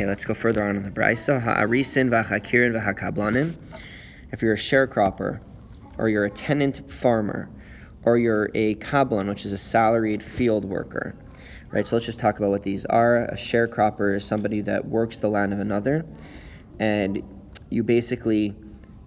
Let's 0.07 0.25
go 0.25 0.33
further 0.33 0.63
on 0.63 0.75
in 0.75 0.83
the 0.83 0.91
brisa. 0.91 1.41
Ha'arisin 1.41 2.09
v'hakirin 2.09 2.81
v'hakablanim. 2.81 3.55
If 4.31 4.41
you're 4.41 4.53
a 4.53 4.57
sharecropper, 4.57 5.41
or 5.97 6.09
you're 6.09 6.25
a 6.25 6.29
tenant 6.29 6.91
farmer, 6.91 7.49
or 8.03 8.17
you're 8.17 8.49
a 8.53 8.75
kablan, 8.75 9.27
which 9.27 9.45
is 9.45 9.51
a 9.51 9.57
salaried 9.57 10.23
field 10.23 10.63
worker, 10.63 11.15
right? 11.71 11.87
So 11.87 11.95
let's 11.95 12.05
just 12.05 12.19
talk 12.19 12.37
about 12.37 12.51
what 12.51 12.63
these 12.63 12.85
are. 12.85 13.25
A 13.25 13.35
sharecropper 13.35 14.15
is 14.15 14.23
somebody 14.23 14.61
that 14.61 14.85
works 14.85 15.17
the 15.17 15.29
land 15.29 15.53
of 15.53 15.59
another, 15.59 16.05
and 16.79 17.21
you 17.69 17.83
basically 17.83 18.55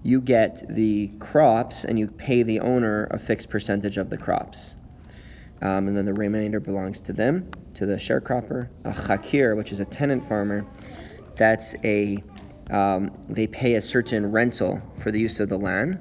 you 0.03 0.21
get 0.21 0.63
the 0.69 1.09
crops 1.19 1.85
and 1.85 1.99
you 1.99 2.09
pay 2.09 2.43
the 2.43 2.61
owner 2.61 3.07
a 3.11 3.19
fixed 3.19 3.51
percentage 3.51 3.99
of 3.99 4.11
the 4.11 4.17
crops. 4.17 4.75
Um, 5.63 5.89
and 5.89 5.97
then 5.97 6.07
the 6.07 6.15
remainder 6.15 6.59
belongs 6.59 7.01
to 7.03 7.13
them, 7.13 7.51
to 7.75 7.85
the 7.85 7.97
sharecropper. 7.97 8.69
A 8.85 8.93
chakir, 8.93 9.57
which 9.57 9.73
is 9.73 9.81
a 9.81 9.85
tenant 9.85 10.27
farmer, 10.27 10.67
that's 11.41 11.75
a 11.85 12.23
um, 12.69 13.11
they 13.31 13.47
pay 13.47 13.75
a 13.75 13.81
certain 13.81 14.31
rental 14.31 14.81
for 15.03 15.11
the 15.11 15.19
use 15.19 15.41
of 15.41 15.49
the 15.49 15.59
land, 15.59 15.99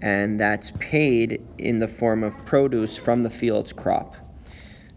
and 0.00 0.38
that's 0.38 0.72
paid 0.80 1.40
in 1.56 1.78
the 1.78 1.86
form 1.86 2.24
of 2.24 2.36
produce 2.44 2.96
from 2.96 3.22
the 3.22 3.30
field's 3.30 3.72
crop. 3.72 4.16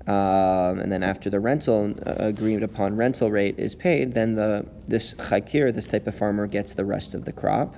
Um, 0.07 0.79
and 0.79 0.91
then 0.91 1.03
after 1.03 1.29
the 1.29 1.39
rental 1.39 1.93
uh, 2.05 2.15
agreed 2.17 2.63
upon 2.63 2.97
rental 2.97 3.29
rate 3.29 3.59
is 3.59 3.75
paid, 3.75 4.13
then 4.13 4.33
the 4.33 4.65
this 4.87 5.13
chakir, 5.13 5.73
this 5.73 5.85
type 5.85 6.07
of 6.07 6.15
farmer, 6.15 6.47
gets 6.47 6.73
the 6.73 6.85
rest 6.85 7.13
of 7.13 7.23
the 7.23 7.31
crop. 7.31 7.75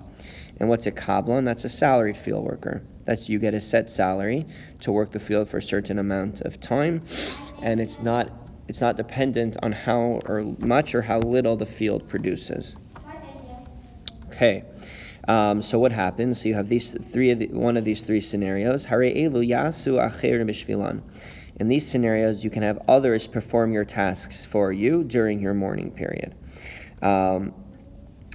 And 0.60 0.70
what's 0.70 0.88
a 0.88 0.92
kablan? 0.92 1.44
That's 1.44 1.66
a 1.66 1.70
salaried 1.70 2.18
field 2.18 2.46
worker. 2.46 2.82
That's 3.04 3.28
you 3.28 3.38
get 3.38 3.54
a 3.54 3.62
set 3.62 3.92
salary 3.92 4.46
to 4.80 4.94
work 4.94 5.12
the 5.12 5.20
field 5.20 5.50
for 5.50 5.58
a 5.58 5.62
certain 5.62 6.00
amount 6.00 6.42
of 6.42 6.62
time, 6.62 7.04
and 7.62 7.82
it's 7.82 8.00
not 8.00 8.47
it's 8.68 8.82
not 8.82 8.98
dependent 8.98 9.58
on 9.64 9.72
how 9.72 10.22
or 10.26 10.56
much 10.60 10.94
or 10.94 11.02
how 11.02 11.20
little 11.20 11.56
the 11.56 11.66
field 11.66 12.08
produces. 12.08 12.76
Okay. 14.28 14.64
Um, 15.28 15.62
so 15.62 15.78
what 15.80 15.92
happens? 15.92 16.42
So 16.42 16.50
you 16.50 16.56
have 16.56 16.70
these 16.70 16.92
three 16.92 17.32
of 17.32 17.40
the, 17.40 17.48
one 17.48 17.76
of 17.76 17.84
these 17.84 18.04
three 18.04 18.22
scenarios. 18.22 18.86
Hare 18.86 19.02
elu 19.02 19.48
yasu 19.48 19.98
acher 19.98 21.02
In 21.60 21.68
these 21.68 21.86
scenarios, 21.86 22.44
you 22.44 22.50
can 22.50 22.64
have 22.64 22.80
others 22.88 23.28
perform 23.28 23.74
your 23.74 23.84
tasks 23.84 24.46
for 24.46 24.72
you 24.72 25.04
during 25.04 25.40
your 25.40 25.54
mourning 25.54 25.92
period. 25.92 26.36
Um, 27.02 27.54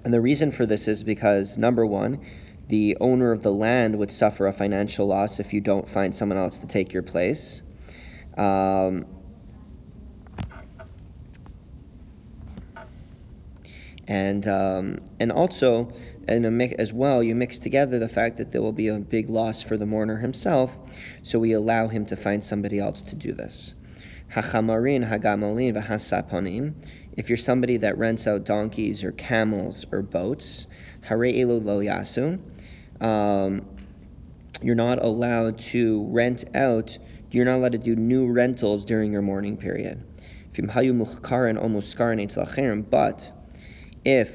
and 0.04 0.12
the 0.12 0.20
reason 0.20 0.50
for 0.50 0.66
this 0.66 0.88
is 0.88 1.02
because, 1.02 1.56
number 1.56 1.86
one, 1.86 2.20
the 2.68 2.96
owner 3.00 3.32
of 3.32 3.42
the 3.42 3.52
land 3.52 3.98
would 3.98 4.10
suffer 4.10 4.46
a 4.46 4.52
financial 4.52 5.06
loss 5.06 5.40
if 5.40 5.52
you 5.52 5.60
don't 5.60 5.88
find 5.88 6.14
someone 6.14 6.38
else 6.38 6.58
to 6.58 6.66
take 6.66 6.92
your 6.92 7.02
place. 7.02 7.62
Um, 8.36 9.06
and 14.08 14.46
um, 14.48 14.98
and 15.20 15.30
also 15.32 15.92
and 16.28 16.62
as 16.78 16.92
well 16.92 17.22
you 17.22 17.34
mix 17.34 17.58
together 17.58 17.98
the 17.98 18.08
fact 18.08 18.38
that 18.38 18.52
there 18.52 18.62
will 18.62 18.72
be 18.72 18.88
a 18.88 18.98
big 18.98 19.28
loss 19.28 19.62
for 19.62 19.76
the 19.76 19.86
mourner 19.86 20.16
himself, 20.16 20.76
so 21.22 21.38
we 21.38 21.52
allow 21.52 21.88
him 21.88 22.06
to 22.06 22.16
find 22.16 22.42
somebody 22.42 22.78
else 22.78 23.00
to 23.02 23.16
do 23.16 23.32
this. 23.32 23.74
Hachamarin 24.32 25.04
if 27.16 27.28
you're 27.28 27.36
somebody 27.36 27.76
that 27.78 27.98
rents 27.98 28.26
out 28.26 28.44
donkeys 28.44 29.04
or 29.04 29.12
camels 29.12 29.84
or 29.92 30.00
boats, 30.02 30.66
hare 31.02 31.18
elu 31.18 31.62
lo 31.62 31.80
yasu, 31.80 32.38
um, 33.02 33.66
you're 34.62 34.74
not 34.74 35.02
allowed 35.02 35.58
to 35.58 36.06
rent 36.08 36.44
out, 36.54 36.96
you're 37.30 37.44
not 37.44 37.56
allowed 37.56 37.72
to 37.72 37.78
do 37.78 37.94
new 37.96 38.32
rentals 38.32 38.84
during 38.84 39.12
your 39.12 39.22
mourning 39.22 39.56
period. 39.56 40.02
But 42.90 43.32
if 44.04 44.30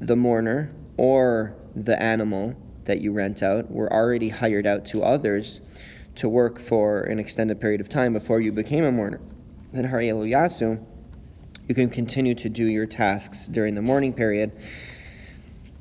the 0.00 0.16
mourner 0.16 0.72
or 0.96 1.54
the 1.74 2.00
animal 2.00 2.54
that 2.84 3.00
you 3.00 3.12
rent 3.12 3.42
out 3.42 3.70
were 3.70 3.92
already 3.92 4.28
hired 4.28 4.66
out 4.66 4.86
to 4.86 5.02
others 5.02 5.60
to 6.16 6.28
work 6.28 6.60
for 6.60 7.02
an 7.02 7.18
extended 7.18 7.60
period 7.60 7.80
of 7.80 7.88
time 7.88 8.12
before 8.12 8.40
you 8.40 8.50
became 8.50 8.84
a 8.84 8.90
mourner, 8.90 9.20
then 9.72 9.84
Harielu 9.84 10.30
Yasu, 10.30 10.82
you 11.68 11.74
can 11.74 11.90
continue 11.90 12.34
to 12.34 12.48
do 12.48 12.64
your 12.64 12.86
tasks 12.86 13.46
during 13.46 13.74
the 13.74 13.82
mourning 13.82 14.14
period 14.14 14.52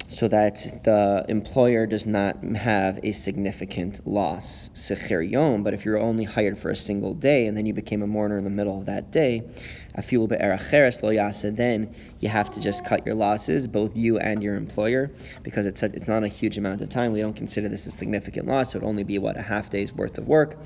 so 0.09 0.27
that 0.27 0.55
the 0.83 1.25
employer 1.27 1.85
does 1.85 2.05
not 2.05 2.41
have 2.43 2.99
a 3.03 3.11
significant 3.11 4.05
loss. 4.07 4.69
Sechir 4.73 5.29
yom, 5.29 5.63
but 5.63 5.73
if 5.73 5.85
you're 5.85 5.97
only 5.97 6.23
hired 6.23 6.57
for 6.59 6.69
a 6.69 6.75
single 6.75 7.13
day 7.13 7.47
and 7.47 7.57
then 7.57 7.65
you 7.65 7.73
became 7.73 8.01
a 8.01 8.07
mourner 8.07 8.37
in 8.37 8.43
the 8.43 8.49
middle 8.49 8.79
of 8.79 8.85
that 8.85 9.11
day, 9.11 9.43
afilu 9.97 10.27
be'eracheres 10.27 11.01
lo 11.01 11.09
yasa, 11.09 11.55
then 11.55 11.93
you 12.19 12.29
have 12.29 12.51
to 12.51 12.59
just 12.59 12.85
cut 12.85 13.05
your 13.05 13.15
losses, 13.15 13.67
both 13.67 13.95
you 13.97 14.19
and 14.19 14.43
your 14.43 14.55
employer, 14.55 15.11
because 15.43 15.65
it's 15.65 15.83
a, 15.83 15.87
it's 15.87 16.07
not 16.07 16.23
a 16.23 16.27
huge 16.27 16.57
amount 16.57 16.81
of 16.81 16.89
time. 16.89 17.11
We 17.11 17.19
don't 17.19 17.35
consider 17.35 17.67
this 17.69 17.87
a 17.87 17.91
significant 17.91 18.47
loss. 18.47 18.75
It 18.75 18.81
would 18.81 18.87
only 18.87 19.03
be 19.03 19.17
what 19.19 19.37
a 19.37 19.41
half 19.41 19.69
day's 19.69 19.93
worth 19.93 20.17
of 20.17 20.27
work, 20.27 20.57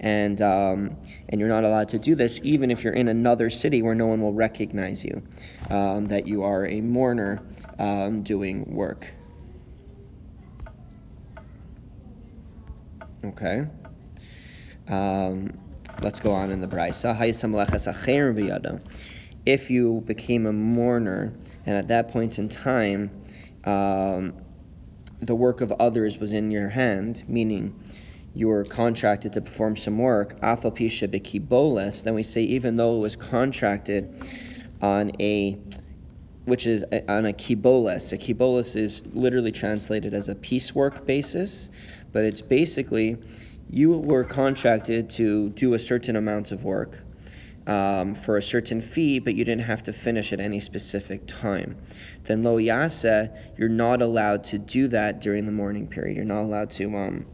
and 0.00 0.40
um, 0.42 0.96
and 1.28 1.40
you're 1.40 1.48
not 1.48 1.64
allowed 1.64 1.88
to 1.90 1.98
do 1.98 2.14
this 2.14 2.40
even 2.42 2.70
if 2.70 2.82
you're 2.82 2.92
in 2.92 3.08
another 3.08 3.50
city 3.50 3.82
where 3.82 3.94
no 3.94 4.06
one 4.06 4.20
will 4.20 4.32
recognize 4.32 5.04
you, 5.04 5.22
um, 5.70 6.06
that 6.06 6.26
you 6.26 6.42
are 6.42 6.66
a 6.66 6.80
mourner 6.80 7.40
um, 7.78 8.22
doing 8.22 8.64
work. 8.74 9.06
Okay. 13.24 13.64
Um, 14.88 15.61
let's 16.02 16.20
go 16.20 16.32
on 16.32 16.50
in 16.50 16.60
the 16.60 16.66
brisa. 16.66 17.14
If 19.44 19.70
you 19.70 20.02
became 20.06 20.46
a 20.46 20.52
mourner, 20.52 21.32
and 21.66 21.76
at 21.76 21.88
that 21.88 22.08
point 22.08 22.38
in 22.38 22.48
time, 22.48 23.10
um, 23.64 24.34
the 25.20 25.34
work 25.34 25.60
of 25.60 25.72
others 25.72 26.18
was 26.18 26.32
in 26.32 26.50
your 26.50 26.68
hand, 26.68 27.24
meaning 27.28 27.74
you 28.34 28.48
were 28.48 28.64
contracted 28.64 29.32
to 29.34 29.40
perform 29.40 29.76
some 29.76 29.98
work, 29.98 30.40
afalpisha 30.40 31.08
bekiboles, 31.08 32.02
then 32.02 32.14
we 32.14 32.22
say 32.22 32.42
even 32.42 32.76
though 32.76 32.96
it 32.96 33.00
was 33.00 33.16
contracted 33.16 34.14
on 34.80 35.12
a 35.20 35.58
which 36.44 36.66
is 36.66 36.82
on 37.08 37.26
a 37.26 37.32
kiboles. 37.32 38.12
A 38.12 38.18
kiboles 38.18 38.74
is 38.74 39.02
literally 39.12 39.52
translated 39.52 40.12
as 40.12 40.28
a 40.28 40.34
piecework 40.34 41.06
basis, 41.06 41.70
but 42.12 42.24
it's 42.24 42.40
basically 42.40 43.16
you 43.70 43.98
were 43.98 44.24
contracted 44.24 45.10
to 45.10 45.50
do 45.50 45.74
a 45.74 45.78
certain 45.78 46.16
amount 46.16 46.52
of 46.52 46.64
work 46.64 46.98
um, 47.66 48.14
for 48.14 48.36
a 48.36 48.42
certain 48.42 48.82
fee, 48.82 49.18
but 49.18 49.34
you 49.34 49.44
didn't 49.44 49.64
have 49.64 49.84
to 49.84 49.92
finish 49.92 50.32
at 50.32 50.40
any 50.40 50.60
specific 50.60 51.26
time. 51.26 51.76
Then 52.24 52.42
lo 52.42 52.56
yasa, 52.56 53.36
you're 53.56 53.68
not 53.68 54.02
allowed 54.02 54.44
to 54.44 54.58
do 54.58 54.88
that 54.88 55.20
during 55.20 55.46
the 55.46 55.52
morning 55.52 55.86
period. 55.86 56.16
You're 56.16 56.24
not 56.24 56.42
allowed 56.42 56.70
to 56.72 56.96
um, 56.96 57.26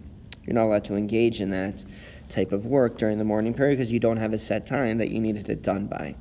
you're 0.47 0.55
not 0.55 0.65
allowed 0.65 0.85
to 0.87 0.97
engage 0.97 1.41
in 1.41 1.51
that 1.51 1.85
type 2.31 2.53
of 2.53 2.67
work 2.67 2.99
during 2.99 3.19
the 3.19 3.25
morning 3.25 3.55
period 3.55 3.79
because 3.79 3.93
you 3.93 4.01
don't 4.01 4.17
have 4.19 4.33
a 4.33 4.39
set 4.39 4.67
time 4.67 4.99
that 4.99 5.11
you 5.11 5.21
needed 5.21 5.49
it 5.49 5.63
done 5.63 5.87
by. 5.87 6.15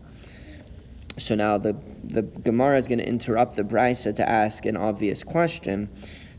So 1.18 1.36
now 1.36 1.58
the 1.58 1.76
the 2.04 2.22
Gemara 2.22 2.78
is 2.78 2.88
going 2.88 3.00
to 3.00 3.08
interrupt 3.08 3.56
the 3.56 3.64
Brisa 3.64 4.16
to 4.16 4.30
ask 4.30 4.66
an 4.66 4.78
obvious 4.78 5.24
question. 5.24 5.90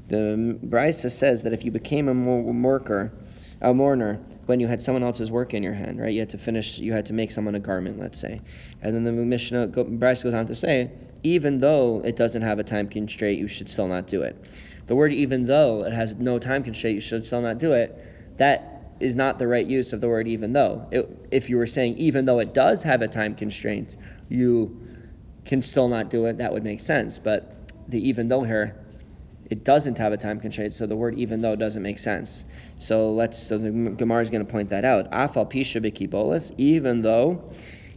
The 0.09 0.59
Brisa 0.65 1.11
says 1.11 1.43
that 1.43 1.53
if 1.53 1.65
you 1.65 1.71
became 1.71 2.09
a 2.09 2.15
worker, 2.15 3.13
a 3.61 3.75
mourner, 3.75 4.21
when 4.47 4.61
you 4.61 4.67
had 4.67 4.81
someone 4.81 5.03
else's 5.03 5.31
work 5.31 5.53
in 5.53 5.62
your 5.62 5.73
hand, 5.73 6.00
right? 6.00 6.12
You 6.12 6.21
had 6.21 6.31
to 6.31 6.38
finish, 6.38 6.79
you 6.79 6.93
had 6.93 7.07
to 7.07 7.12
make 7.12 7.31
someone 7.31 7.55
a 7.55 7.61
garment, 7.61 7.99
let's 7.99 8.19
say. 8.19 8.41
And 8.83 8.95
then 8.95 9.05
the 9.05 9.12
Mishnah, 9.12 9.69
Brisa 9.69 10.25
goes 10.25 10.35
on 10.35 10.47
to 10.47 10.55
say, 10.55 10.91
even 11.23 11.59
though 11.59 12.00
it 12.05 12.17
doesn't 12.17 12.43
have 12.43 12.59
a 12.59 12.65
time 12.65 12.88
constraint, 12.88 13.41
you 13.41 13.49
should 13.49 13.69
still 13.69 13.88
not 13.88 14.07
do 14.07 14.23
it. 14.23 14.49
The 14.87 14.95
word 14.95 15.12
even 15.12 15.45
though 15.45 15.85
it 15.85 15.93
has 15.93 16.17
no 16.17 16.38
time 16.38 16.62
constraint, 16.62 16.95
you 16.95 17.00
should 17.00 17.27
still 17.27 17.43
not 17.43 17.59
do 17.59 17.73
it. 17.73 18.38
That 18.38 18.95
is 19.00 19.15
not 19.15 19.38
the 19.38 19.47
right 19.47 19.67
use 19.67 19.93
of 19.93 20.00
the 20.00 20.09
word 20.09 20.29
even 20.29 20.53
though. 20.53 20.87
It, 20.91 21.29
if 21.31 21.50
you 21.50 21.57
were 21.57 21.67
saying 21.67 21.99
even 21.99 22.25
though 22.25 22.38
it 22.38 22.55
does 22.55 22.83
have 22.85 23.03
a 23.03 23.09
time 23.09 23.35
constraint, 23.35 23.97
you 24.29 24.81
can 25.45 25.62
still 25.62 25.88
not 25.88 26.11
do 26.11 26.27
it, 26.27 26.38
that 26.38 26.53
would 26.53 26.65
make 26.65 26.81
sense. 26.81 27.19
But 27.19 27.55
the 27.88 28.09
even 28.09 28.29
though 28.29 28.43
here, 28.43 28.77
it 29.50 29.64
doesn't 29.64 29.99
have 29.99 30.12
a 30.12 30.17
time 30.17 30.40
constraint, 30.40 30.75
so 30.75 30.87
the 30.87 30.97
word 30.97 31.14
even 31.17 31.40
though 31.40 31.57
doesn't 31.57 31.83
make 31.83 31.99
sense. 31.99 32.45
So 32.76 33.12
let's 33.12 33.38
so 33.38 33.59
the 33.59 33.71
Gemara 33.71 34.23
is 34.23 34.31
going 34.31 34.45
to 34.45 34.50
point 34.50 34.71
that 34.71 34.85
out. 34.85 35.11
Afal 35.11 35.50
pisha 35.50 35.83
bekibolis, 35.83 36.52
even 36.59 37.00
though 37.00 37.43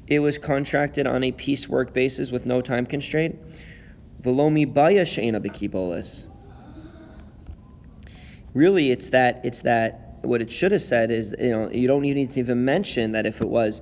it 0.07 0.19
was 0.19 0.37
contracted 0.37 1.07
on 1.07 1.23
a 1.23 1.31
piecework 1.31 1.93
basis 1.93 2.31
with 2.31 2.45
no 2.45 2.61
time 2.61 2.85
constraint. 2.85 3.39
Velomi 4.21 4.71
baya 4.71 5.05
bekibolis. 5.05 6.27
Really, 8.53 8.91
it's 8.91 9.09
that 9.09 9.41
it's 9.43 9.61
that 9.61 10.19
what 10.21 10.41
it 10.41 10.51
should 10.51 10.71
have 10.71 10.81
said 10.81 11.09
is 11.11 11.33
you 11.39 11.51
know 11.51 11.69
you 11.71 11.87
don't 11.87 12.01
need 12.01 12.31
to 12.31 12.39
even 12.39 12.63
mention 12.63 13.13
that 13.13 13.25
if 13.25 13.41
it 13.41 13.47
was 13.47 13.81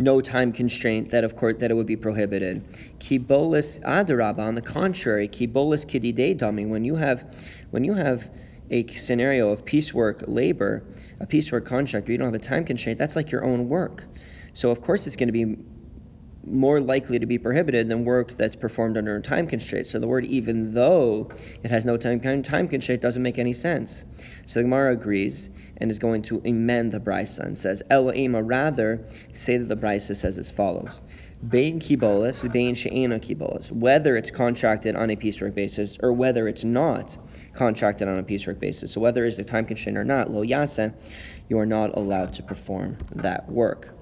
no 0.00 0.20
time 0.20 0.52
constraint 0.52 1.10
that 1.10 1.24
of 1.24 1.36
course 1.36 1.56
that 1.58 1.70
it 1.70 1.74
would 1.74 1.86
be 1.86 1.96
prohibited. 1.96 2.64
Kibolis 2.98 3.78
adaraba 3.82 4.38
on 4.38 4.54
the 4.54 4.62
contrary, 4.62 5.28
kibolis 5.28 5.84
kidide 5.84 6.38
dami 6.38 6.68
when 6.68 6.84
you 6.84 6.96
have 6.96 7.24
when 7.70 7.84
you 7.84 7.94
have 7.94 8.30
a 8.70 8.86
scenario 8.88 9.50
of 9.50 9.64
piecework 9.64 10.24
labor, 10.26 10.84
a 11.18 11.26
piecework 11.26 11.66
contract 11.66 12.06
where 12.06 12.12
you 12.12 12.18
don't 12.18 12.32
have 12.32 12.40
a 12.40 12.44
time 12.44 12.64
constraint, 12.64 12.98
that's 12.98 13.16
like 13.16 13.30
your 13.30 13.44
own 13.44 13.68
work. 13.68 14.04
So 14.54 14.70
of 14.70 14.80
course 14.80 15.06
it's 15.06 15.16
going 15.16 15.28
to 15.28 15.32
be 15.32 15.56
more 16.50 16.80
likely 16.80 17.18
to 17.18 17.26
be 17.26 17.38
prohibited 17.38 17.88
than 17.88 18.04
work 18.04 18.36
that's 18.36 18.56
performed 18.56 18.96
under 18.96 19.16
a 19.16 19.22
time 19.22 19.46
constraint. 19.46 19.86
So 19.86 19.98
the 19.98 20.08
word 20.08 20.24
even 20.24 20.72
though 20.72 21.30
it 21.62 21.70
has 21.70 21.84
no 21.84 21.96
time 21.96 22.20
time 22.20 22.68
constraint 22.68 23.02
doesn't 23.02 23.22
make 23.22 23.38
any 23.38 23.52
sense. 23.52 24.04
So 24.46 24.60
the 24.60 24.64
Gemara 24.64 24.92
agrees 24.92 25.50
and 25.76 25.90
is 25.90 25.98
going 25.98 26.22
to 26.22 26.42
amend 26.44 26.92
the 26.92 27.00
brisa 27.00 27.40
and 27.40 27.56
says 27.56 27.82
Ela 27.90 28.12
eima 28.14 28.42
rather 28.46 29.04
say 29.32 29.56
that 29.56 29.68
the 29.68 29.76
brisa 29.76 30.16
says 30.16 30.38
as 30.38 30.50
follows. 30.50 31.02
Bein 31.48 31.80
kibolis, 31.80 32.50
bein 32.52 32.74
she'ena 32.74 33.18
kibolis. 33.18 33.72
Whether 33.72 34.16
it's 34.16 34.30
contracted 34.30 34.94
on 34.94 35.08
a 35.08 35.16
piecework 35.16 35.54
basis 35.54 35.98
or 36.02 36.12
whether 36.12 36.48
it's 36.48 36.64
not 36.64 37.16
contracted 37.54 38.08
on 38.08 38.18
a 38.18 38.22
piecework 38.22 38.60
basis. 38.60 38.92
So 38.92 39.00
whether 39.00 39.24
it's 39.24 39.38
a 39.38 39.44
time 39.44 39.64
constraint 39.64 39.96
or 39.96 40.04
not, 40.04 40.30
lo 40.30 40.44
yasa, 40.44 40.92
you 41.48 41.58
are 41.58 41.66
not 41.66 41.96
allowed 41.96 42.34
to 42.34 42.42
perform 42.42 42.98
that 43.14 43.50
work. 43.50 43.94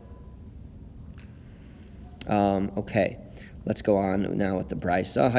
Um, 2.28 2.72
okay, 2.76 3.18
let's 3.64 3.82
go 3.82 3.96
on 3.96 4.36
now 4.36 4.56
with 4.56 4.68
the 4.68 4.76
brisa. 4.76 5.30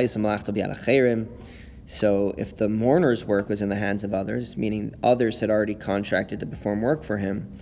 So 1.85 2.35
if 2.37 2.55
the 2.55 2.69
mourner's 2.69 3.25
work 3.25 3.49
was 3.49 3.61
in 3.61 3.69
the 3.69 3.75
hands 3.75 4.03
of 4.03 4.13
others, 4.13 4.55
meaning 4.55 4.93
others 5.01 5.39
had 5.39 5.49
already 5.49 5.75
contracted 5.75 6.39
to 6.41 6.45
perform 6.45 6.81
work 6.81 7.03
for 7.03 7.17
him, 7.17 7.57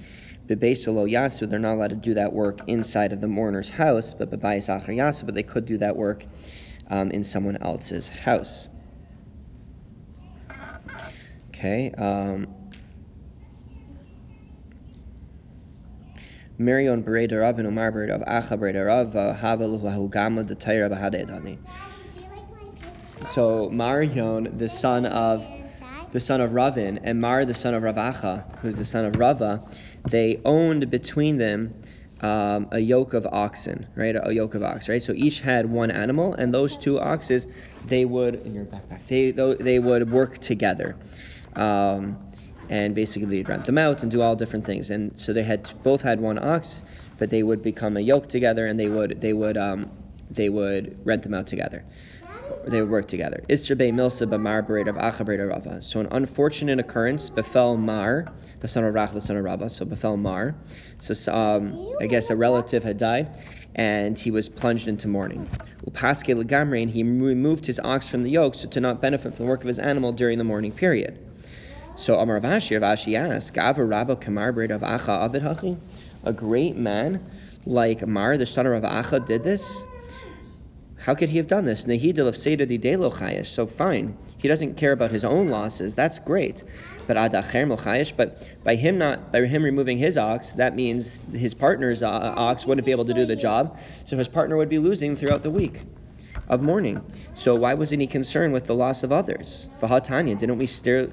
they're 1.46 1.60
not 1.60 1.76
allowed 1.76 1.90
to 1.90 1.96
do 1.96 2.14
that 2.16 2.34
work 2.34 2.60
inside 2.68 3.14
of 3.14 3.22
the 3.22 3.28
mourner's 3.28 3.70
house, 3.70 4.14
but 4.14 4.30
but 5.26 5.36
they 5.36 5.44
could 5.44 5.66
do 5.66 5.78
that 5.78 5.96
work 5.96 6.26
um, 6.90 7.12
in 7.12 7.24
someone 7.24 7.58
else's 7.58 8.08
house. 8.08 8.68
Okay. 11.50 11.92
Um, 11.92 12.48
Mirion 16.60 17.04
Bereda 17.04 17.42
Rav 17.42 17.60
and 17.60 17.68
Umar 17.68 17.92
Bereda 17.92 18.20
Rav 18.20 18.44
Acha 18.44 18.58
Bereda 18.58 18.86
Rav 18.86 19.38
Havel 19.38 19.78
Hu 19.78 20.10
Gamla 20.10 20.48
the 20.48 20.56
Taira 20.56 20.90
Bahadedani. 20.90 21.58
So 23.26 23.70
Marion, 23.70 24.58
the 24.58 24.70
son 24.70 25.06
of 25.06 25.46
the 26.12 26.20
son 26.20 26.42
of 26.42 26.54
Ravin, 26.54 27.00
and 27.04 27.20
Mar, 27.20 27.46
the 27.46 27.54
son 27.54 27.74
of 27.74 27.84
Ravacha, 27.84 28.58
who's 28.60 28.78
the 28.78 28.86
son 28.86 29.06
of 29.06 29.18
Rava, 29.18 29.62
they 30.10 30.40
owned 30.46 30.90
between 30.90 31.38
them 31.38 31.74
um, 32.22 32.68
a 32.72 32.80
yoke 32.80 33.14
of 33.14 33.28
oxen, 33.28 33.88
right? 33.96 34.16
A, 34.16 34.32
yoke 34.32 34.56
of 34.56 34.64
ox, 34.64 34.90
right? 34.90 35.04
So 35.04 35.14
each 35.14 35.42
had 35.42 35.70
one 35.70 35.92
animal, 35.92 36.34
and 36.34 36.54
those 36.54 36.78
two 36.78 37.00
oxes, 37.00 37.46
they 37.86 38.06
would 38.06 38.36
in 38.36 38.54
your 38.54 38.66
backpack, 38.66 39.06
they 39.08 39.32
they 39.32 39.80
would 39.80 40.12
work 40.12 40.40
together. 40.40 40.96
Um, 41.56 42.18
and 42.70 42.94
basically 42.96 43.44
rent 43.44 43.66
them 43.66 43.78
out 43.78 44.02
and 44.04 44.12
do 44.12 44.22
all 44.22 44.36
different 44.36 44.66
things. 44.66 44.90
And 44.90 45.18
so 45.20 45.34
they 45.34 45.44
had 45.44 45.72
both 45.84 46.02
had 46.02 46.20
one 46.20 46.38
ox, 46.38 46.84
but 47.18 47.30
they 47.30 47.44
would 47.44 47.62
become 47.62 47.98
a 47.98 48.02
yoke 48.02 48.28
together, 48.28 48.66
and 48.68 48.80
they 48.80 48.90
would 48.90 49.22
they 49.22 49.34
would 49.34 49.58
um, 49.58 49.92
they 50.30 50.50
would 50.50 50.98
rent 51.06 51.24
them 51.24 51.34
out 51.34 51.48
together. 51.48 51.84
They 52.66 52.82
would 52.82 52.90
work 52.90 53.08
together. 53.08 53.44
So 53.58 53.76
an 56.00 56.08
unfortunate 56.12 56.80
occurrence 56.80 57.30
befell 57.30 57.78
Mar, 57.78 58.32
the 58.62 58.68
son 58.68 58.84
of 58.86 58.94
Rach, 58.94 59.14
the 59.14 59.22
son 59.22 59.38
of 59.38 59.44
Rava. 59.44 59.70
So 59.70 59.86
befell 59.86 60.18
Mar. 60.18 60.56
So 61.00 61.34
um, 61.34 61.78
I 62.00 62.08
guess 62.08 62.30
a 62.30 62.36
relative 62.36 62.84
had 62.84 62.98
died, 62.98 63.36
and 63.76 64.18
he 64.18 64.32
was 64.32 64.50
plunged 64.50 64.88
into 64.88 65.08
mourning. 65.08 65.50
Upaske 65.86 66.82
and 66.82 66.90
he 66.90 67.04
removed 67.04 67.66
his 67.66 67.80
ox 67.80 68.08
from 68.08 68.24
the 68.24 68.32
yoke 68.32 68.56
so 68.56 68.68
to 68.68 68.82
not 68.82 69.02
benefit 69.02 69.36
from 69.36 69.46
the 69.46 69.50
work 69.50 69.62
of 69.62 69.68
his 69.68 69.80
animal 69.80 70.12
during 70.12 70.38
the 70.38 70.44
mourning 70.44 70.72
period. 70.72 71.27
So 71.98 72.20
Amar 72.20 72.36
Rav 72.36 72.44
Ashi, 72.44 72.80
Vashi 72.80 73.16
asked, 73.18 73.56
Gava 73.56 73.84
Rabba 73.84 74.18
Kamar 74.18 74.50
of 74.50 74.82
Acha 74.82 75.10
Avid 75.10 75.42
Hachi? 75.42 75.80
A 76.24 76.32
great 76.32 76.78
man 76.78 77.28
like 77.66 78.06
Mar, 78.06 78.38
the 78.38 78.46
son 78.46 78.68
of 78.68 78.84
Acha, 78.84 79.26
did 79.26 79.44
this? 79.44 79.84
How 81.00 81.16
could 81.16 81.30
he 81.30 81.38
have 81.38 81.48
done 81.48 81.66
this? 81.66 81.86
Nehidil 81.86 82.28
of 82.28 82.36
Seidadidelo 82.36 83.12
Chayesh. 83.12 83.48
So 83.48 83.66
fine, 83.66 84.16
he 84.38 84.48
doesn't 84.48 84.76
care 84.78 84.92
about 84.92 85.10
his 85.10 85.26
own 85.26 85.50
losses. 85.50 85.96
That's 85.96 86.20
great. 86.20 86.64
But 87.08 87.16
but 87.16 88.48
by 88.64 88.76
him 88.76 88.98
not 89.00 89.32
by 89.32 89.46
him 89.46 89.64
removing 89.64 89.98
his 89.98 90.20
ox, 90.20 90.54
that 90.54 90.76
means 90.76 91.20
his 91.34 91.56
partner's 91.56 92.04
uh, 92.04 92.10
ox 92.10 92.68
wouldn't 92.68 92.86
be 92.86 92.92
able 92.92 93.06
to 93.06 93.14
do 93.16 93.26
the 93.26 93.36
job. 93.36 93.80
So 94.06 94.18
his 94.18 94.28
partner 94.28 94.56
would 94.56 94.70
be 94.70 94.78
losing 94.78 95.16
throughout 95.16 95.42
the 95.42 95.50
week 95.50 95.82
of 96.50 96.62
mourning. 96.62 97.02
So 97.34 97.56
why 97.56 97.74
wasn't 97.74 98.02
he 98.02 98.08
concerned 98.08 98.54
with 98.54 98.66
the 98.66 98.76
loss 98.76 99.04
of 99.04 99.12
others? 99.12 99.70
Vahatanya, 99.82 100.38
didn't 100.38 100.58
we 100.58 100.68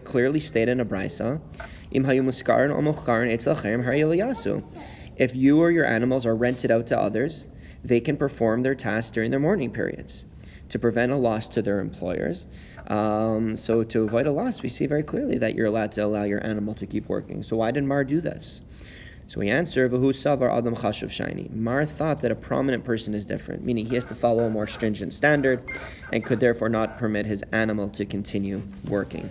clearly 0.05 0.41
state 0.41 0.69
in 0.69 0.81
a 0.81 0.85
brisa, 0.85 1.41
if 5.17 5.37
you 5.37 5.61
or 5.61 5.71
your 5.71 5.85
animals 5.85 6.27
are 6.27 6.35
rented 6.35 6.71
out 6.71 6.87
to 6.89 6.99
others, 6.99 7.49
they 7.85 8.01
can 8.01 8.17
perform 8.17 8.63
their 8.63 8.75
tasks 8.75 9.13
during 9.13 9.31
their 9.31 9.41
mourning 9.41 9.71
periods 9.71 10.25
to 10.71 10.79
prevent 10.79 11.13
a 11.13 11.17
loss 11.17 11.49
to 11.49 11.63
their 11.63 11.81
employers. 11.81 12.47
Um, 12.87 13.57
so 13.57 13.85
to 13.85 14.03
avoid 14.03 14.27
a 14.27 14.33
loss, 14.33 14.63
we 14.63 14.69
see 14.69 14.87
very 14.87 15.03
clearly 15.03 15.39
that 15.39 15.55
you're 15.55 15.67
allowed 15.67 15.93
to 15.93 16.05
allow 16.05 16.25
your 16.25 16.45
animal 16.45 16.75
to 16.77 16.87
keep 16.87 17.09
working. 17.09 17.43
So 17.43 17.57
why 17.57 17.71
did 17.71 17.85
Mar 17.85 18.05
do 18.05 18.21
this? 18.21 18.63
So 19.27 19.41
we 19.41 19.49
answer, 19.49 19.89
Vahu 19.89 20.11
Savar 20.13 20.51
Adam 20.57 20.77
Chashav 20.77 21.11
Shiny. 21.11 21.51
Mar 21.53 21.87
thought 21.87 22.21
that 22.23 22.31
a 22.31 22.35
prominent 22.35 22.85
person 22.85 23.15
is 23.15 23.27
different, 23.27 23.65
meaning 23.65 23.87
he 23.87 23.95
has 23.95 24.05
to 24.07 24.15
follow 24.15 24.45
a 24.45 24.51
more 24.51 24.67
stringent 24.67 25.13
standard 25.15 25.63
and 26.13 26.25
could 26.25 26.41
therefore 26.41 26.69
not 26.69 26.99
permit 26.99 27.25
his 27.25 27.43
animal 27.53 27.89
to 27.91 28.05
continue 28.05 28.63
working. 28.87 29.31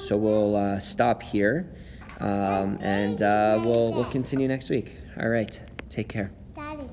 So 0.00 0.16
we'll 0.16 0.56
uh, 0.56 0.78
stop 0.80 1.22
here 1.22 1.70
um, 2.18 2.78
and 2.80 3.20
uh, 3.20 3.60
we'll, 3.62 3.92
we'll 3.92 4.10
continue 4.10 4.48
next 4.48 4.70
week. 4.70 4.96
All 5.20 5.28
right, 5.28 5.60
take 5.90 6.08
care. 6.08 6.32
Daddy, 6.54 6.88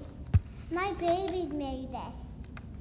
my 0.69 0.91
babies 0.93 1.53
made 1.53 1.87
this. 1.93 2.24